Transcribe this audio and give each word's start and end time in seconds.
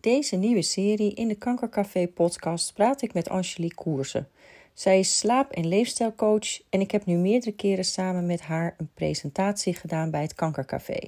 deze 0.00 0.36
nieuwe 0.36 0.62
serie 0.62 1.14
in 1.14 1.28
de 1.28 1.34
Kankercafé 1.34 2.08
podcast 2.08 2.74
praat 2.74 3.02
ik 3.02 3.14
met 3.14 3.28
Angelique 3.28 3.74
Koersen. 3.74 4.28
Zij 4.72 4.98
is 4.98 5.18
slaap- 5.18 5.52
en 5.52 5.68
leefstijlcoach 5.68 6.60
en 6.70 6.80
ik 6.80 6.90
heb 6.90 7.06
nu 7.06 7.16
meerdere 7.16 7.52
keren 7.52 7.84
samen 7.84 8.26
met 8.26 8.40
haar 8.40 8.74
een 8.76 8.90
presentatie 8.94 9.74
gedaan 9.74 10.10
bij 10.10 10.22
het 10.22 10.34
Kankercafé. 10.34 10.98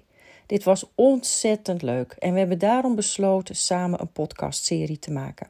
Dit 0.47 0.65
was 0.65 0.91
ontzettend 0.95 1.83
leuk 1.83 2.13
en 2.19 2.33
we 2.33 2.39
hebben 2.39 2.59
daarom 2.59 2.95
besloten 2.95 3.57
samen 3.57 4.01
een 4.01 4.13
podcastserie 4.13 4.99
te 4.99 5.11
maken. 5.11 5.49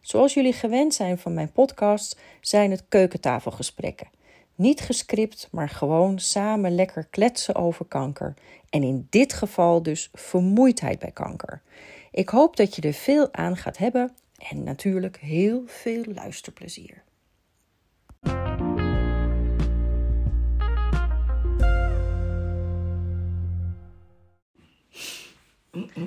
Zoals 0.00 0.34
jullie 0.34 0.52
gewend 0.52 0.94
zijn 0.94 1.18
van 1.18 1.34
mijn 1.34 1.52
podcast, 1.52 2.20
zijn 2.40 2.70
het 2.70 2.84
keukentafelgesprekken. 2.88 4.08
Niet 4.54 4.80
gescript, 4.80 5.48
maar 5.50 5.68
gewoon 5.68 6.18
samen 6.18 6.74
lekker 6.74 7.06
kletsen 7.10 7.54
over 7.54 7.84
kanker. 7.84 8.34
En 8.70 8.82
in 8.82 9.06
dit 9.10 9.32
geval 9.32 9.82
dus 9.82 10.08
vermoeidheid 10.12 10.98
bij 10.98 11.10
kanker. 11.10 11.62
Ik 12.10 12.28
hoop 12.28 12.56
dat 12.56 12.76
je 12.76 12.82
er 12.82 12.92
veel 12.92 13.32
aan 13.32 13.56
gaat 13.56 13.78
hebben 13.78 14.16
en 14.50 14.62
natuurlijk 14.62 15.16
heel 15.16 15.62
veel 15.66 16.04
luisterplezier. 16.14 17.02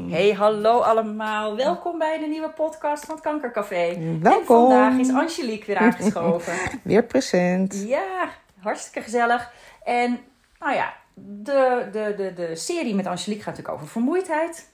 Hey, 0.10 0.32
hallo 0.32 0.80
allemaal. 0.80 1.56
Welkom 1.56 1.98
bij 1.98 2.20
de 2.20 2.28
nieuwe 2.28 2.50
podcast 2.50 3.06
van 3.06 3.16
het 3.16 3.24
Kankercafé. 3.24 3.98
Welkom. 4.20 4.32
En 4.32 4.46
vandaag 4.46 4.98
is 4.98 5.10
Angelique 5.10 5.66
weer 5.66 5.78
aangeschoven. 5.78 6.54
Weer 6.84 7.04
present. 7.04 7.84
ja, 7.88 8.30
hartstikke 8.60 9.02
gezellig. 9.02 9.52
En 9.84 10.20
nou 10.60 10.76
ja, 10.76 10.94
de, 11.14 11.90
de, 11.92 12.14
de, 12.18 12.34
de 12.34 12.56
serie 12.56 12.96
met 12.96 13.08
Angelique 13.08 13.44
gaat 13.44 13.52
natuurlijk 13.58 13.76
over 13.76 13.88
vermoeidheid. 13.88 14.71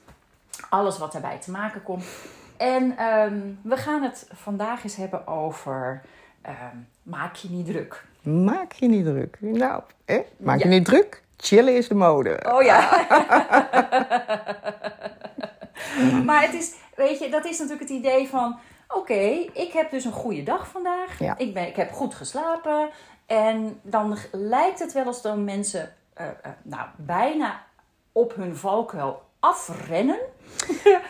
Alles 0.68 0.98
wat 0.98 1.12
daarbij 1.12 1.38
te 1.38 1.50
maken 1.50 1.82
komt. 1.82 2.04
En 2.56 2.96
ehm, 2.96 3.40
we 3.62 3.76
gaan 3.76 4.02
het 4.02 4.28
vandaag 4.32 4.84
eens 4.84 4.96
hebben 4.96 5.26
over 5.26 6.02
ehm, 6.42 6.76
maak 7.02 7.34
je 7.34 7.48
niet 7.50 7.66
druk. 7.66 8.04
Maak 8.22 8.72
je 8.72 8.88
niet 8.88 9.04
druk. 9.04 9.36
Nou, 9.40 9.82
hè? 10.04 10.20
maak 10.36 10.58
je 10.58 10.68
niet 10.68 10.84
druk. 10.84 11.22
Chillen 11.36 11.76
is 11.76 11.88
de 11.88 11.94
mode. 11.94 12.44
Oh 12.52 12.62
ja. 12.62 13.06
maar 16.28 16.42
het 16.42 16.54
is, 16.54 16.74
weet 16.96 17.18
je, 17.18 17.30
dat 17.30 17.44
is 17.44 17.58
natuurlijk 17.58 17.88
het 17.88 17.98
idee 17.98 18.28
van: 18.28 18.58
oké, 18.88 19.20
ik 19.52 19.70
heb 19.72 19.90
dus 19.90 20.04
een 20.04 20.12
goede 20.12 20.42
dag 20.42 20.68
vandaag. 20.68 21.18
Ja. 21.18 21.38
Ik, 21.38 21.54
ben, 21.54 21.66
ik 21.66 21.76
heb 21.76 21.92
goed 21.92 22.14
geslapen. 22.14 22.90
En 23.26 23.80
dan 23.82 24.16
lijkt 24.32 24.78
het 24.78 24.92
wel 24.92 25.04
als 25.04 25.22
dan 25.22 25.44
mensen, 25.44 25.94
eh, 26.14 26.26
eh, 26.26 26.50
nou, 26.62 26.88
bijna 26.96 27.62
op 28.12 28.34
hun 28.34 28.56
valkuil 28.56 29.22
afrennen. 29.40 30.18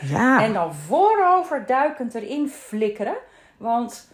Ja, 0.01 0.43
En 0.45 0.53
dan 0.53 0.75
voorover 0.75 1.67
duikend 1.67 2.15
erin 2.15 2.49
flikkeren. 2.49 3.17
Want 3.57 4.09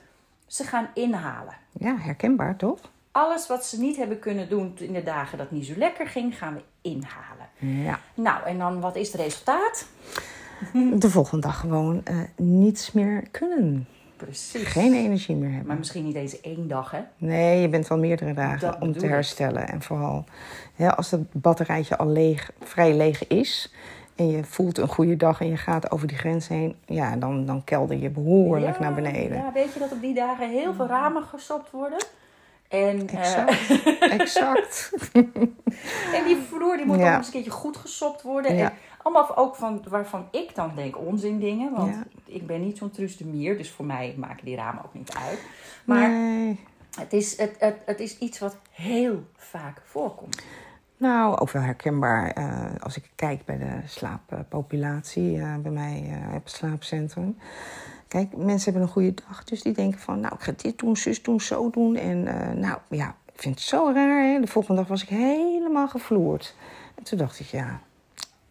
ze 0.46 0.64
gaan 0.64 0.88
inhalen. 0.94 1.54
ja, 1.72 1.96
herkenbaar 1.96 2.56
toch? 2.56 2.78
Alles 3.12 3.46
wat 3.46 3.64
ze 3.66 3.80
niet 3.80 3.96
hebben 3.96 4.18
kunnen 4.18 4.48
doen 4.48 4.74
in 4.78 4.92
de 4.92 5.02
dagen 5.02 5.38
dat 5.38 5.46
het 5.48 5.56
niet 5.58 5.66
zo 5.66 5.72
lekker 5.76 6.06
ging, 6.06 6.38
gaan 6.38 6.54
we 6.54 6.62
inhalen. 6.90 7.48
Ja. 7.84 8.00
Nou, 8.14 8.44
en 8.44 8.58
dan 8.58 8.80
wat 8.80 8.96
is 8.96 9.12
het 9.12 9.20
resultaat? 9.20 9.86
De 11.00 11.10
volgende 11.10 11.46
dag 11.46 11.60
gewoon 11.60 12.00
eh, 12.04 12.16
niets 12.36 12.92
meer 12.92 13.28
kunnen. 13.30 13.86
Precies. 14.16 14.62
Geen 14.68 14.94
energie 14.94 15.36
meer 15.36 15.48
hebben. 15.48 15.66
Maar 15.66 15.76
misschien 15.76 16.04
niet 16.04 16.14
deze 16.14 16.38
één 16.42 16.68
dag, 16.68 16.90
hè? 16.90 17.00
Nee, 17.16 17.60
je 17.60 17.68
bent 17.68 17.88
wel 17.88 17.98
meerdere 17.98 18.34
dagen 18.34 18.60
Dat 18.70 18.80
om 18.80 18.92
te 18.92 19.04
ik. 19.04 19.10
herstellen. 19.10 19.68
En 19.68 19.82
vooral 19.82 20.24
hè, 20.74 20.96
als 20.96 21.10
het 21.10 21.32
batterijtje 21.32 21.96
al 21.96 22.08
leeg, 22.08 22.50
vrij 22.60 22.94
leeg 22.96 23.26
is. 23.26 23.72
En 24.16 24.30
je 24.30 24.44
voelt 24.44 24.78
een 24.78 24.88
goede 24.88 25.16
dag 25.16 25.40
en 25.40 25.48
je 25.48 25.56
gaat 25.56 25.90
over 25.90 26.06
die 26.06 26.16
grens 26.16 26.48
heen. 26.48 26.76
Ja, 26.86 27.16
dan, 27.16 27.46
dan 27.46 27.64
kelder 27.64 27.96
je 27.96 28.10
behoorlijk 28.10 28.74
Ja, 28.76 28.80
naar 28.82 28.94
beneden. 28.94 29.36
Ja, 29.36 29.52
weet 29.52 29.72
je 29.72 29.78
dat 29.78 29.92
op 29.92 30.00
die 30.00 30.14
dagen 30.14 30.48
heel 30.50 30.74
veel 30.74 30.86
ramen 30.86 31.22
gestopt 31.22 31.70
worden? 31.70 31.98
En, 32.68 33.08
eh, 33.08 33.18
Exact. 33.18 33.82
exact. 34.20 34.92
en 36.14 36.24
die 36.26 36.36
vloer 36.36 36.76
die 36.76 36.86
moet 36.86 36.98
Ja. 36.98 37.10
ook 37.12 37.16
eens 37.16 37.26
een 37.26 37.32
keertje 37.32 37.50
goed 37.50 37.76
gesopt 37.76 38.22
worden. 38.22 38.54
Ja. 38.56 38.64
En 38.70 38.72
allemaal 39.02 39.36
ook 39.36 39.56
van, 39.56 39.82
waarvan 39.88 40.28
ik 40.30 40.54
dan 40.54 40.72
denk 40.74 40.98
onzin 40.98 41.38
dingen. 41.38 41.72
Want 41.72 41.94
Ja. 41.94 42.04
ik 42.24 42.46
ben 42.46 42.60
niet 42.60 42.78
zo'n 42.78 42.90
truus 42.90 43.16
de 43.16 43.24
mier. 43.26 43.56
Dus 43.58 43.70
voor 43.70 43.84
mij 43.84 44.14
maken 44.18 44.44
die 44.44 44.56
ramen 44.56 44.84
ook 44.84 44.94
niet 44.94 45.16
uit. 45.28 45.38
Maar 45.84 46.10
Nee. 46.10 46.58
het, 46.98 47.12
is, 47.12 47.38
het, 47.38 47.54
het, 47.58 47.76
het 47.86 48.00
is 48.00 48.18
iets 48.18 48.38
wat 48.38 48.56
heel 48.70 49.22
vaak 49.36 49.82
voorkomt. 49.84 50.42
Nou, 50.96 51.38
ook 51.38 51.50
wel 51.50 51.62
herkenbaar 51.62 52.30
eh, 52.30 52.64
als 52.80 52.96
ik 52.96 53.10
kijk 53.14 53.44
bij 53.44 53.58
de 53.58 53.80
slaappopulatie 53.86 55.40
eh, 55.40 55.56
bij 55.56 55.70
mij 55.70 56.04
eh, 56.10 56.34
op 56.34 56.44
het 56.44 56.52
slaapcentrum. 56.52 57.36
Kijk, 58.08 58.36
mensen 58.36 58.64
hebben 58.64 58.82
een 58.82 58.94
goede 58.94 59.14
dag, 59.28 59.44
dus 59.44 59.62
die 59.62 59.72
denken 59.72 60.00
van, 60.00 60.20
nou, 60.20 60.34
ik 60.34 60.40
ga 60.40 60.52
dit 60.56 60.78
doen, 60.78 60.96
zus 60.96 61.22
doen, 61.22 61.40
zo 61.40 61.70
doen. 61.70 61.96
En 61.96 62.22
nou, 62.60 62.78
ja, 62.88 63.16
ik 63.32 63.40
vind 63.40 63.54
het 63.54 63.64
zo 63.64 63.90
raar. 63.94 64.24
Hè? 64.24 64.40
De 64.40 64.46
volgende 64.46 64.80
dag 64.80 64.88
was 64.88 65.02
ik 65.02 65.08
helemaal 65.08 65.88
gevloerd. 65.88 66.54
En 66.94 67.04
toen 67.04 67.18
dacht 67.18 67.40
ik, 67.40 67.46
ja, 67.46 67.80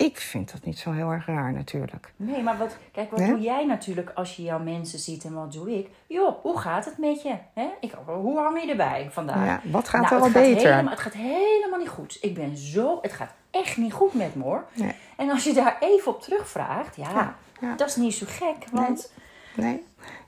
ik 0.05 0.17
vind 0.17 0.51
dat 0.51 0.63
niet 0.63 0.79
zo 0.79 0.91
heel 0.91 1.11
erg 1.11 1.25
raar 1.25 1.53
natuurlijk. 1.53 2.13
Nee, 2.15 2.43
maar 2.43 2.57
wat, 2.57 2.77
kijk, 2.91 3.11
wat 3.11 3.19
doe 3.19 3.39
jij 3.39 3.65
natuurlijk 3.65 4.11
als 4.15 4.35
je 4.35 4.43
jouw 4.43 4.59
mensen 4.59 4.99
ziet 4.99 5.23
en 5.23 5.33
wat 5.33 5.51
doe 5.53 5.77
ik? 5.77 5.89
Joh, 6.07 6.41
hoe 6.41 6.59
gaat 6.59 6.85
het 6.85 6.97
met 6.97 7.21
je? 7.21 7.35
Ik, 7.79 7.93
hoe 8.05 8.39
hang 8.39 8.61
je 8.61 8.69
erbij 8.69 9.07
vandaag? 9.11 9.45
Ja, 9.45 9.61
wat 9.71 9.89
gaat 9.89 10.01
Nou, 10.01 10.15
er 10.15 10.21
al 10.21 10.31
beter? 10.31 10.69
Helemaal, 10.71 10.91
het 10.91 11.01
gaat 11.01 11.13
helemaal 11.13 11.79
niet 11.79 11.89
goed. 11.89 12.17
Ik 12.21 12.33
ben 12.33 12.57
zo, 12.57 12.99
het 13.01 13.13
gaat 13.13 13.33
echt 13.51 13.77
niet 13.77 13.93
goed 13.93 14.13
met 14.13 14.35
me 14.35 14.43
hoor. 14.43 14.65
Nee. 14.73 14.95
En 15.17 15.29
als 15.29 15.43
je 15.43 15.53
daar 15.53 15.77
even 15.79 16.11
op 16.11 16.21
terugvraagt, 16.21 16.95
ja, 16.95 17.09
Ja, 17.11 17.35
ja. 17.61 17.75
dat 17.75 17.87
is 17.87 17.95
niet 17.95 18.13
zo 18.13 18.25
gek. 18.29 18.55
Want 18.71 18.87
Nee. 19.15 19.22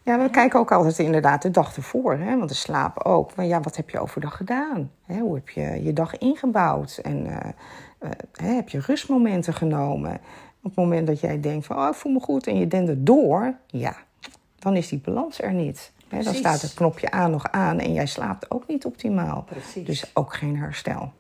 Ja, 0.04 0.20
we 0.20 0.30
kijken 0.30 0.60
ook 0.60 0.72
altijd 0.72 1.00
inderdaad 1.00 1.42
de 1.42 1.52
dag 1.52 1.76
ervoor. 1.76 2.14
Hè? 2.18 2.38
Want 2.38 2.50
de 2.50 2.56
slaap 2.56 3.04
ook. 3.04 3.36
Maar 3.36 3.46
ja, 3.46 3.62
wat 3.62 3.76
heb 3.76 3.90
je 3.90 4.00
overdag 4.00 4.38
gedaan? 4.38 4.92
Hè? 5.06 5.20
Hoe 5.20 5.36
heb 5.36 5.50
je 5.50 5.84
je 5.84 5.94
dag 5.94 6.18
ingebouwd? 6.18 7.00
En 7.04 7.26
eh, 7.26 7.50
eh, 8.00 8.10
hè, 8.34 8.48
heb 8.48 8.70
je 8.70 8.80
rustmomenten 8.80 9.54
genomen? 9.54 10.14
Op 10.62 10.64
het 10.64 10.76
moment 10.76 11.08
dat 11.08 11.20
jij 11.20 11.40
denkt 11.40 11.66
van, 11.66 11.78
oh, 11.78 11.88
ik 11.88 11.94
voel 11.94 12.12
me 12.12 12.20
goed. 12.20 12.48
En 12.48 12.60
je 12.60 12.68
dendert 12.68 13.06
door. 13.06 13.54
Ja, 13.68 13.96
dan 14.60 14.76
is 14.76 14.88
die 14.88 15.00
balans 15.00 15.42
er 15.42 15.54
niet. 15.54 15.92
Hè? 16.08 16.24
Dan 16.24 16.34
staat 16.34 16.62
het 16.62 16.74
knopje 16.74 17.12
aan 17.12 17.32
nog 17.32 17.52
aan. 17.52 17.80
En 17.80 17.94
jij 17.94 18.06
slaapt 18.06 18.52
ook 18.52 18.68
niet 18.68 18.86
optimaal. 18.86 19.44
Precies. 19.44 19.86
Dus 19.86 20.12
ook 20.14 20.34
geen 20.36 20.58
herstel. 20.58 21.12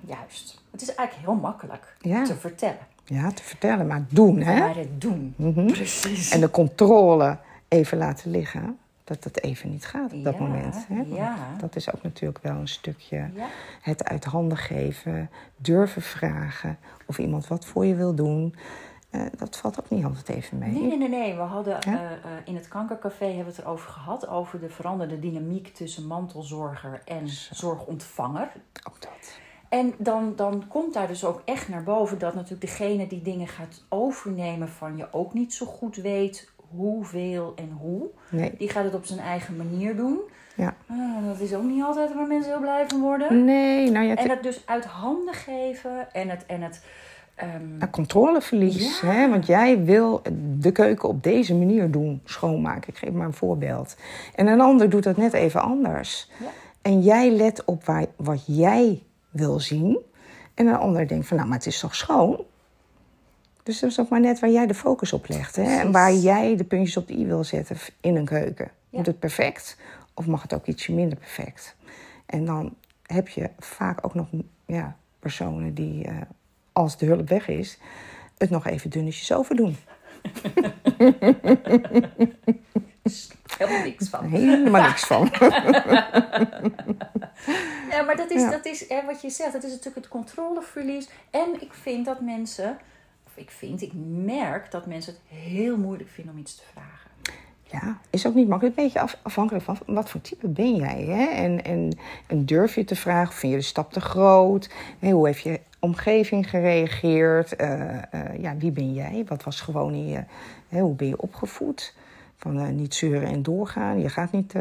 juist, 0.00 0.62
het 0.70 0.82
is 0.82 0.94
eigenlijk 0.94 1.28
heel 1.28 1.40
makkelijk 1.40 1.96
Ja. 2.00 2.24
te 2.24 2.36
vertellen. 2.36 2.86
Ja, 3.08 3.30
te 3.30 3.42
vertellen. 3.42 3.86
Maar 3.86 4.04
doen, 4.08 4.40
hè? 4.40 4.58
Maar 4.58 4.76
het 4.76 5.00
doen. 5.00 5.34
Mhm. 5.36 5.66
Precies. 5.66 6.30
En 6.30 6.40
de 6.40 6.50
controle 6.50 7.38
even 7.68 7.98
laten 7.98 8.30
liggen, 8.30 8.78
dat 9.04 9.22
dat 9.22 9.40
even 9.40 9.70
niet 9.70 9.86
gaat 9.86 10.12
op 10.12 10.24
dat 10.24 10.34
Ja, 10.34 10.40
moment. 10.40 10.86
Hè? 10.88 11.02
Ja. 11.06 11.36
Dat 11.60 11.76
is 11.76 11.94
ook 11.94 12.02
natuurlijk 12.02 12.42
wel 12.42 12.54
een 12.56 12.68
stukje 12.68 13.16
Ja. 13.34 13.46
het 13.82 14.04
uit 14.04 14.24
handen 14.24 14.58
geven, 14.58 15.30
durven 15.56 16.02
vragen 16.02 16.78
of 17.06 17.18
iemand 17.18 17.46
wat 17.46 17.64
voor 17.64 17.86
je 17.86 17.94
wil 17.94 18.14
doen. 18.14 18.54
Eh, 19.10 19.20
dat 19.36 19.56
valt 19.56 19.80
ook 19.80 19.90
niet 19.90 20.04
altijd 20.04 20.28
even 20.28 20.58
mee. 20.58 20.70
Nee, 20.70 20.82
nee, 20.86 20.98
nee, 20.98 21.08
nee. 21.08 21.34
We 21.34 21.40
hadden 21.40 21.80
eh, 21.80 21.92
eh, 21.92 22.10
in 22.44 22.54
het 22.54 22.68
kankercafé 22.68 23.24
hebben 23.24 23.44
we 23.44 23.50
het 23.50 23.58
erover 23.60 23.90
gehad. 23.90 24.28
Over 24.28 24.60
de 24.60 24.68
veranderde 24.68 25.18
dynamiek 25.18 25.68
tussen 25.74 26.06
mantelzorger 26.06 27.02
en 27.04 27.28
zorgontvanger. 27.50 28.48
Ook 28.88 29.00
dat. 29.02 29.38
En 29.68 29.94
dan, 29.98 30.32
dan 30.36 30.64
komt 30.68 30.94
daar 30.94 31.06
dus 31.06 31.24
ook 31.24 31.42
echt 31.44 31.68
naar 31.68 31.82
boven 31.82 32.18
dat 32.18 32.34
natuurlijk 32.34 32.60
degene 32.60 33.06
die 33.06 33.22
dingen 33.22 33.48
gaat 33.48 33.84
overnemen 33.88 34.68
van 34.68 34.96
je 34.96 35.06
ook 35.10 35.34
niet 35.34 35.54
zo 35.54 35.66
goed 35.66 35.96
weet 35.96 36.50
hoeveel 36.70 37.52
en 37.56 37.70
hoe. 37.80 38.06
Nee. 38.28 38.54
Die 38.58 38.68
gaat 38.68 38.84
het 38.84 38.94
op 38.94 39.04
zijn 39.04 39.20
eigen 39.20 39.56
manier 39.56 39.96
doen. 39.96 40.20
Ja. 40.54 40.74
Ah, 40.86 41.26
dat 41.26 41.40
is 41.40 41.54
ook 41.54 41.62
niet 41.62 41.82
altijd 41.82 42.14
waar 42.14 42.26
mensen 42.26 42.52
heel 42.52 42.60
blij 42.60 42.84
van 42.88 43.00
worden. 43.00 43.44
Nee, 43.44 43.90
nou 43.90 44.06
ja, 44.06 44.14
En 44.14 44.30
het 44.30 44.42
dus 44.42 44.62
uit 44.66 44.84
handen 44.84 45.34
geven 45.34 46.12
en 46.12 46.28
het, 46.28 46.46
en 46.46 46.62
het 46.62 46.82
ehm, 47.34 47.76
nou, 47.78 47.90
controleverlies. 47.90 49.00
Ja. 49.00 49.08
Hè? 49.08 49.28
Want 49.28 49.46
jij 49.46 49.84
wil 49.84 50.22
de 50.58 50.72
keuken 50.72 51.08
op 51.08 51.22
deze 51.22 51.54
manier 51.54 51.90
doen, 51.90 52.20
schoonmaken. 52.24 52.88
Ik 52.88 52.98
geef 52.98 53.12
maar 53.12 53.26
een 53.26 53.32
voorbeeld. 53.32 53.96
En 54.34 54.46
een 54.46 54.60
ander 54.60 54.90
doet 54.90 55.02
dat 55.02 55.16
net 55.16 55.32
even 55.32 55.62
anders. 55.62 56.30
Ja. 56.38 56.50
En 56.82 57.00
jij 57.00 57.30
let 57.30 57.64
op 57.64 57.84
waar, 57.84 58.06
wat 58.16 58.42
jij 58.46 59.02
wil 59.38 59.60
zien. 59.60 59.98
En 60.54 60.66
een 60.66 60.76
ander 60.76 61.08
denkt 61.08 61.26
van, 61.26 61.36
nou, 61.36 61.48
maar 61.48 61.58
het 61.58 61.66
is 61.66 61.80
toch 61.80 61.94
schoon? 61.94 62.44
Dus 63.62 63.80
dat 63.80 63.90
is 63.90 64.00
ook 64.00 64.08
maar 64.08 64.20
net 64.20 64.40
waar 64.40 64.50
jij 64.50 64.66
de 64.66 64.74
focus 64.74 65.12
op 65.12 65.28
legt. 65.28 65.56
Hè? 65.56 65.62
En 65.62 65.92
waar 65.92 66.14
jij 66.14 66.56
de 66.56 66.64
puntjes 66.64 66.96
op 66.96 67.06
de 67.06 67.18
i 67.18 67.26
wil 67.26 67.44
zetten 67.44 67.76
in 68.00 68.16
een 68.16 68.24
keuken. 68.24 68.70
Ja. 68.90 68.96
Moet 68.96 69.06
het 69.06 69.18
perfect 69.18 69.76
of 70.14 70.26
mag 70.26 70.42
het 70.42 70.54
ook 70.54 70.66
ietsje 70.66 70.92
minder 70.92 71.18
perfect? 71.18 71.76
En 72.26 72.44
dan 72.44 72.74
heb 73.02 73.28
je 73.28 73.50
vaak 73.58 74.04
ook 74.04 74.14
nog 74.14 74.26
ja, 74.66 74.96
personen 75.18 75.74
die, 75.74 76.04
eh, 76.04 76.16
als 76.72 76.96
de 76.96 77.06
hulp 77.06 77.28
weg 77.28 77.48
is, 77.48 77.78
het 78.38 78.50
nog 78.50 78.66
even 78.66 78.90
dunnetjes 78.90 79.32
overdoen. 79.32 79.76
helemaal 83.58 83.82
niks 83.82 84.08
van. 84.08 84.24
Helemaal 84.24 84.82
niks 84.82 85.04
van. 85.04 85.30
Ja, 87.90 88.02
maar 88.02 88.16
dat 88.16 88.30
is, 88.30 88.40
Ja. 88.40 88.50
dat 88.50 88.66
is 88.66 88.88
hè, 88.88 89.04
wat 89.04 89.22
je 89.22 89.30
zegt. 89.30 89.52
Dat 89.52 89.62
is 89.64 89.70
natuurlijk 89.70 89.96
het 89.96 90.08
controleverlies. 90.08 91.08
En 91.30 91.60
ik 91.60 91.72
vind 91.72 92.04
dat 92.04 92.20
mensen 92.20 92.78
ik 93.38 93.50
vind, 93.50 93.82
ik 93.82 93.92
merk 94.24 94.70
dat 94.70 94.86
mensen 94.86 95.12
het 95.12 95.38
heel 95.38 95.76
moeilijk 95.76 96.10
vinden 96.10 96.34
om 96.34 96.40
iets 96.40 96.56
te 96.56 96.62
vragen. 96.72 97.10
Ja, 97.62 97.98
is 98.10 98.26
ook 98.26 98.34
niet 98.34 98.48
makkelijk. 98.48 98.76
Een 98.76 98.84
beetje 98.84 99.00
af, 99.00 99.18
afhankelijk 99.22 99.64
van 99.64 99.78
wat 99.86 100.10
voor 100.10 100.20
type 100.20 100.48
ben 100.48 100.74
jij. 100.74 101.04
Hè? 101.04 101.24
En, 101.26 101.64
en, 101.64 101.98
en 102.26 102.46
durf 102.46 102.74
je 102.74 102.84
te 102.84 102.96
vragen, 102.96 103.34
vind 103.34 103.52
je 103.52 103.58
de 103.58 103.64
stap 103.64 103.92
te 103.92 104.00
groot? 104.00 104.70
Hoe 105.00 105.26
heeft 105.26 105.42
je 105.42 105.60
omgeving 105.78 106.50
gereageerd? 106.50 107.56
Eh, 107.56 107.96
eh, 108.12 108.40
ja, 108.40 108.56
wie 108.56 108.70
ben 108.70 108.92
jij? 108.94 109.24
Wat 109.28 109.42
was 109.42 109.60
gewoon 109.60 109.92
in 109.92 110.08
je... 110.08 110.24
Hè, 110.68 110.80
hoe 110.80 110.94
ben 110.94 111.08
je 111.08 111.20
opgevoed? 111.20 111.94
Van 112.38 112.58
uh, 112.58 112.68
niet 112.68 112.94
zeuren 112.94 113.28
en 113.28 113.42
doorgaan. 113.42 114.00
Je 114.00 114.08
gaat 114.08 114.32
niet 114.32 114.54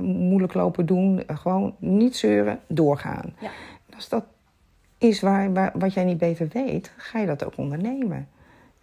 moeilijk 0.00 0.54
lopen 0.54 0.86
doen. 0.86 1.22
gewoon 1.26 1.74
niet 1.78 2.16
zeuren, 2.16 2.60
doorgaan. 2.66 3.34
Ja. 3.40 3.50
Als 3.94 4.08
dat 4.08 4.24
is 4.98 5.20
waar, 5.20 5.52
waar, 5.52 5.72
wat 5.74 5.94
jij 5.94 6.04
niet 6.04 6.18
beter 6.18 6.48
weet, 6.52 6.92
ga 6.96 7.18
je 7.18 7.26
dat 7.26 7.44
ook 7.44 7.56
ondernemen. 7.56 8.28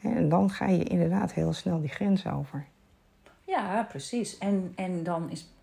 En 0.02 0.30
dan 0.30 0.50
ga 0.50 0.68
je 0.68 0.84
inderdaad 0.84 1.34
heel 1.34 1.54
snel 1.54 1.82
die 1.82 1.90
grens 1.90 2.28
over. 2.28 2.66
Ja, 3.44 3.84
precies. 3.90 4.38
En, 4.38 4.72
en 4.76 5.04
dan 5.04 5.30
is 5.30 5.54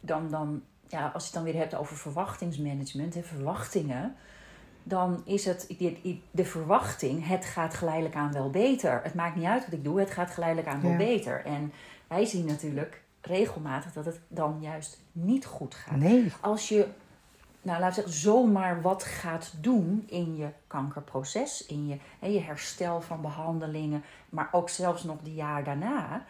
dan, 0.00 0.30
dan, 0.30 0.62
ja, 0.88 1.10
als 1.14 1.22
je 1.22 1.28
het 1.28 1.44
dan 1.44 1.52
weer 1.52 1.60
hebt 1.60 1.74
over 1.74 1.96
verwachtingsmanagement 1.96 3.16
en 3.16 3.24
verwachtingen, 3.24 4.14
dan 4.84 5.22
is 5.24 5.44
het 5.44 5.74
de 6.30 6.44
verwachting, 6.44 7.26
het 7.26 7.44
gaat 7.44 7.74
geleidelijk 7.74 8.14
aan 8.14 8.32
wel 8.32 8.50
beter. 8.50 9.00
Het 9.02 9.14
maakt 9.14 9.36
niet 9.36 9.44
uit 9.44 9.64
wat 9.64 9.72
ik 9.72 9.84
doe, 9.84 10.00
het 10.00 10.10
gaat 10.10 10.30
geleidelijk 10.30 10.68
aan 10.68 10.82
wel 10.82 10.96
beter. 10.96 11.44
En 11.44 11.72
wij 12.06 12.24
zien 12.24 12.46
natuurlijk 12.46 13.02
regelmatig 13.20 13.92
dat 13.92 14.04
het 14.04 14.20
dan 14.28 14.56
juist 14.60 15.00
niet 15.12 15.46
goed 15.46 15.74
gaat. 15.74 15.96
Nee. 15.96 16.32
Als 16.40 16.68
je, 16.68 16.86
nou 17.62 17.80
laten 17.80 17.86
we 17.88 17.94
zeggen, 17.94 18.12
zomaar 18.12 18.82
wat 18.82 19.04
gaat 19.04 19.52
doen 19.60 20.04
in 20.06 20.36
je 20.36 20.48
kankerproces, 20.66 21.66
in 21.66 21.86
je, 21.86 21.96
hè, 22.18 22.26
je 22.26 22.40
herstel 22.40 23.00
van 23.00 23.20
behandelingen, 23.20 24.04
maar 24.28 24.48
ook 24.52 24.68
zelfs 24.68 25.04
nog 25.04 25.16
de 25.22 25.34
jaar 25.34 25.64
daarna 25.64 26.24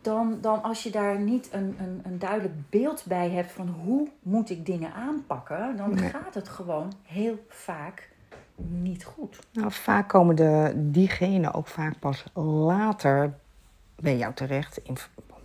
dan, 0.00 0.38
dan 0.40 0.62
als 0.62 0.82
je 0.82 0.90
daar 0.90 1.20
niet 1.20 1.48
een, 1.52 1.76
een, 1.80 2.00
een 2.04 2.18
duidelijk 2.18 2.54
beeld 2.70 3.04
bij 3.06 3.30
hebt 3.30 3.52
van 3.52 3.68
hoe 3.68 4.08
moet 4.22 4.50
ik 4.50 4.66
dingen 4.66 4.92
aanpakken, 4.92 5.76
dan 5.76 5.98
gaat 5.98 6.34
het 6.34 6.48
gewoon 6.48 6.92
heel 7.02 7.44
vaak 7.48 8.08
niet 8.56 9.04
goed. 9.04 9.38
Nou, 9.52 9.72
vaak 9.72 10.08
komen 10.08 10.36
de, 10.36 10.72
diegenen 10.76 11.54
ook 11.54 11.66
vaak 11.66 11.98
pas 11.98 12.24
later 12.34 13.34
bij 13.96 14.16
jou 14.16 14.34
terecht 14.34 14.76
in 14.82 14.96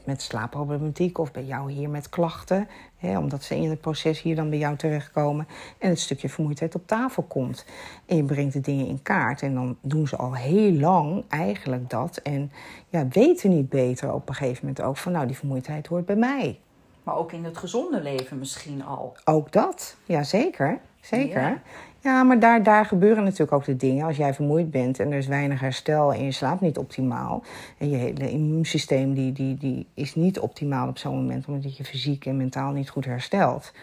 met 0.06 0.22
slaapproblematiek 0.22 1.18
of 1.18 1.32
bij 1.32 1.44
jou 1.44 1.72
hier 1.72 1.90
met 1.90 2.10
klachten. 2.10 2.68
Hè, 2.98 3.18
omdat 3.18 3.44
ze 3.44 3.56
in 3.56 3.70
het 3.70 3.82
proces 3.82 4.22
hier 4.22 4.36
dan 4.36 4.50
bij 4.50 4.60
jou 4.60 4.76
terechtkomen 4.76 5.48
en 5.78 5.90
het 5.90 6.00
stukje 6.00 6.30
vermoeidheid 6.30 6.76
op 6.76 6.88
tafel 6.88 7.24
komt. 7.24 7.66
En 8.06 8.16
je 8.16 8.24
brengt 8.24 8.54
de 8.54 8.60
dingen 8.60 8.88
in 8.88 9.02
kaart 9.02 9.42
en 9.42 9.54
dan 9.54 9.78
doen 9.82 10.08
ze 10.08 10.16
al 10.16 10.36
heel 10.36 10.72
lang 10.72 11.24
eigenlijk 11.30 11.90
dat. 11.90 12.18
En 12.18 12.52
ja, 12.90 13.08
weten 13.08 13.50
niet 13.50 13.70
beter 13.70 14.14
op 14.14 14.30
een 14.30 14.36
gegeven 14.36 14.66
moment 14.66 14.82
ook 14.82 14.98
van 14.98 15.12
nou 15.12 15.28
die 15.28 15.38
vermoeidheid 15.38 15.88
hoort 15.88 16.06
bij 16.06 16.16
mij. 16.16 16.60
Maar 17.04 17.16
ook 17.16 17.32
in 17.32 17.44
het 17.44 17.58
gezonde 17.58 18.02
leven 18.02 18.40
misschien 18.40 18.84
al. 18.84 19.16
Ook 19.26 19.52
dat, 19.52 19.96
ja 20.06 20.24
zeker. 20.24 20.80
Zeker. 21.02 21.42
Ja, 21.42 21.62
maar 22.04 22.40
daar, 22.40 22.64
daar 22.64 22.86
gebeuren 22.86 23.24
natuurlijk 23.24 23.52
ook 23.52 23.66
de 23.66 23.76
dingen. 23.76 24.06
Als 24.06 24.18
jij 24.18 24.34
vermoeid 24.34 24.72
bent 24.72 25.00
en 25.00 25.12
er 25.12 25.18
is 25.18 25.28
weinig 25.28 25.60
herstel 25.60 26.14
en 26.14 26.24
je 26.24 26.32
slaapt 26.32 26.62
niet 26.62 26.78
optimaal. 26.78 27.44
En 27.78 27.90
je 27.90 27.96
hele 27.96 28.32
immuunsysteem 28.32 29.14
die, 29.14 29.32
die, 29.32 29.58
die 29.58 29.88
is 29.94 30.16
niet 30.16 30.40
optimaal 30.40 30.88
op 30.88 30.98
zo'n 30.98 31.16
moment, 31.16 31.48
omdat 31.48 31.78
je 31.78 31.84
fysiek 31.84 32.26
en 32.26 32.38
mentaal 32.38 32.72
niet 32.72 32.90
goed 32.90 33.06
herstelt. 33.06 33.74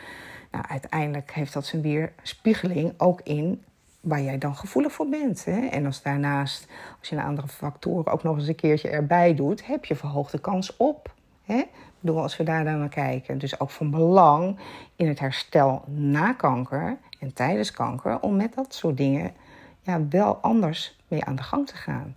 Nou, 0.51 0.65
uiteindelijk 0.69 1.33
heeft 1.33 1.53
dat 1.53 1.67
zijn 1.67 1.83
weerspiegeling 1.83 2.93
ook 2.97 3.21
in 3.25 3.63
waar 4.01 4.23
jij 4.23 4.39
dan 4.39 4.57
gevoelig 4.57 4.93
voor 4.93 5.09
bent. 5.09 5.45
Hè? 5.45 5.67
En 5.67 5.87
als 5.87 6.03
daarnaast, 6.03 6.67
als 6.99 7.09
je 7.09 7.17
een 7.17 7.23
andere 7.23 7.49
factoren 7.49 8.13
ook 8.13 8.23
nog 8.23 8.37
eens 8.37 8.49
een 8.49 8.55
keertje 8.55 8.89
erbij 8.89 9.35
doet, 9.35 9.67
heb 9.67 9.85
je 9.85 9.97
verhoogde 9.97 10.39
kans 10.39 10.77
op. 10.77 11.15
Hè? 11.45 11.63
bedoel, 12.01 12.23
als 12.23 12.37
we 12.37 12.45
daar 12.45 12.65
dan 12.65 12.79
naar 12.79 12.89
kijken. 12.89 13.39
Dus 13.39 13.61
ook 13.61 13.71
van 13.71 13.91
belang 13.91 14.59
in 14.97 15.09
het 15.09 15.19
herstel 15.19 15.83
na 15.87 16.33
kanker 16.33 16.99
en 17.21 17.33
tijdens 17.33 17.71
kanker, 17.71 18.21
om 18.21 18.37
met 18.37 18.55
dat 18.55 18.75
soort 18.75 18.97
dingen 18.97 19.33
ja, 19.81 20.07
wel 20.09 20.37
anders 20.37 20.99
mee 21.09 21.25
aan 21.25 21.37
de 21.37 21.43
gang 21.43 21.67
te 21.67 21.77
gaan. 21.77 22.17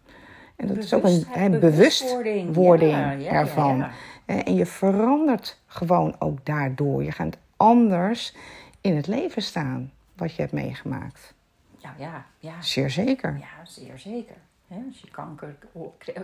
En 0.56 0.68
dat 0.68 0.78
is 0.78 0.94
ook 0.94 1.04
een 1.36 1.60
bewustwording 1.60 3.28
ervan. 3.28 3.86
En 4.26 4.56
je 4.56 4.66
verandert 4.66 5.60
gewoon 5.66 6.16
ook 6.20 6.46
daardoor. 6.46 7.04
Je 7.04 7.12
gaat 7.12 7.38
anders 7.58 8.36
in 8.82 8.96
het 8.96 9.08
leven 9.08 9.42
staan 9.42 9.92
wat 10.16 10.36
je 10.36 10.42
hebt 10.42 10.54
meegemaakt. 10.54 11.34
Ja, 11.78 11.96
ja, 11.98 12.26
ja. 12.40 12.62
Zeer 12.62 12.90
zeker. 12.90 13.38
Ja, 13.40 13.66
zeer 13.66 14.00
zeker. 14.00 14.36
Als 14.88 15.00
je 15.02 15.12
kanker, 15.12 15.56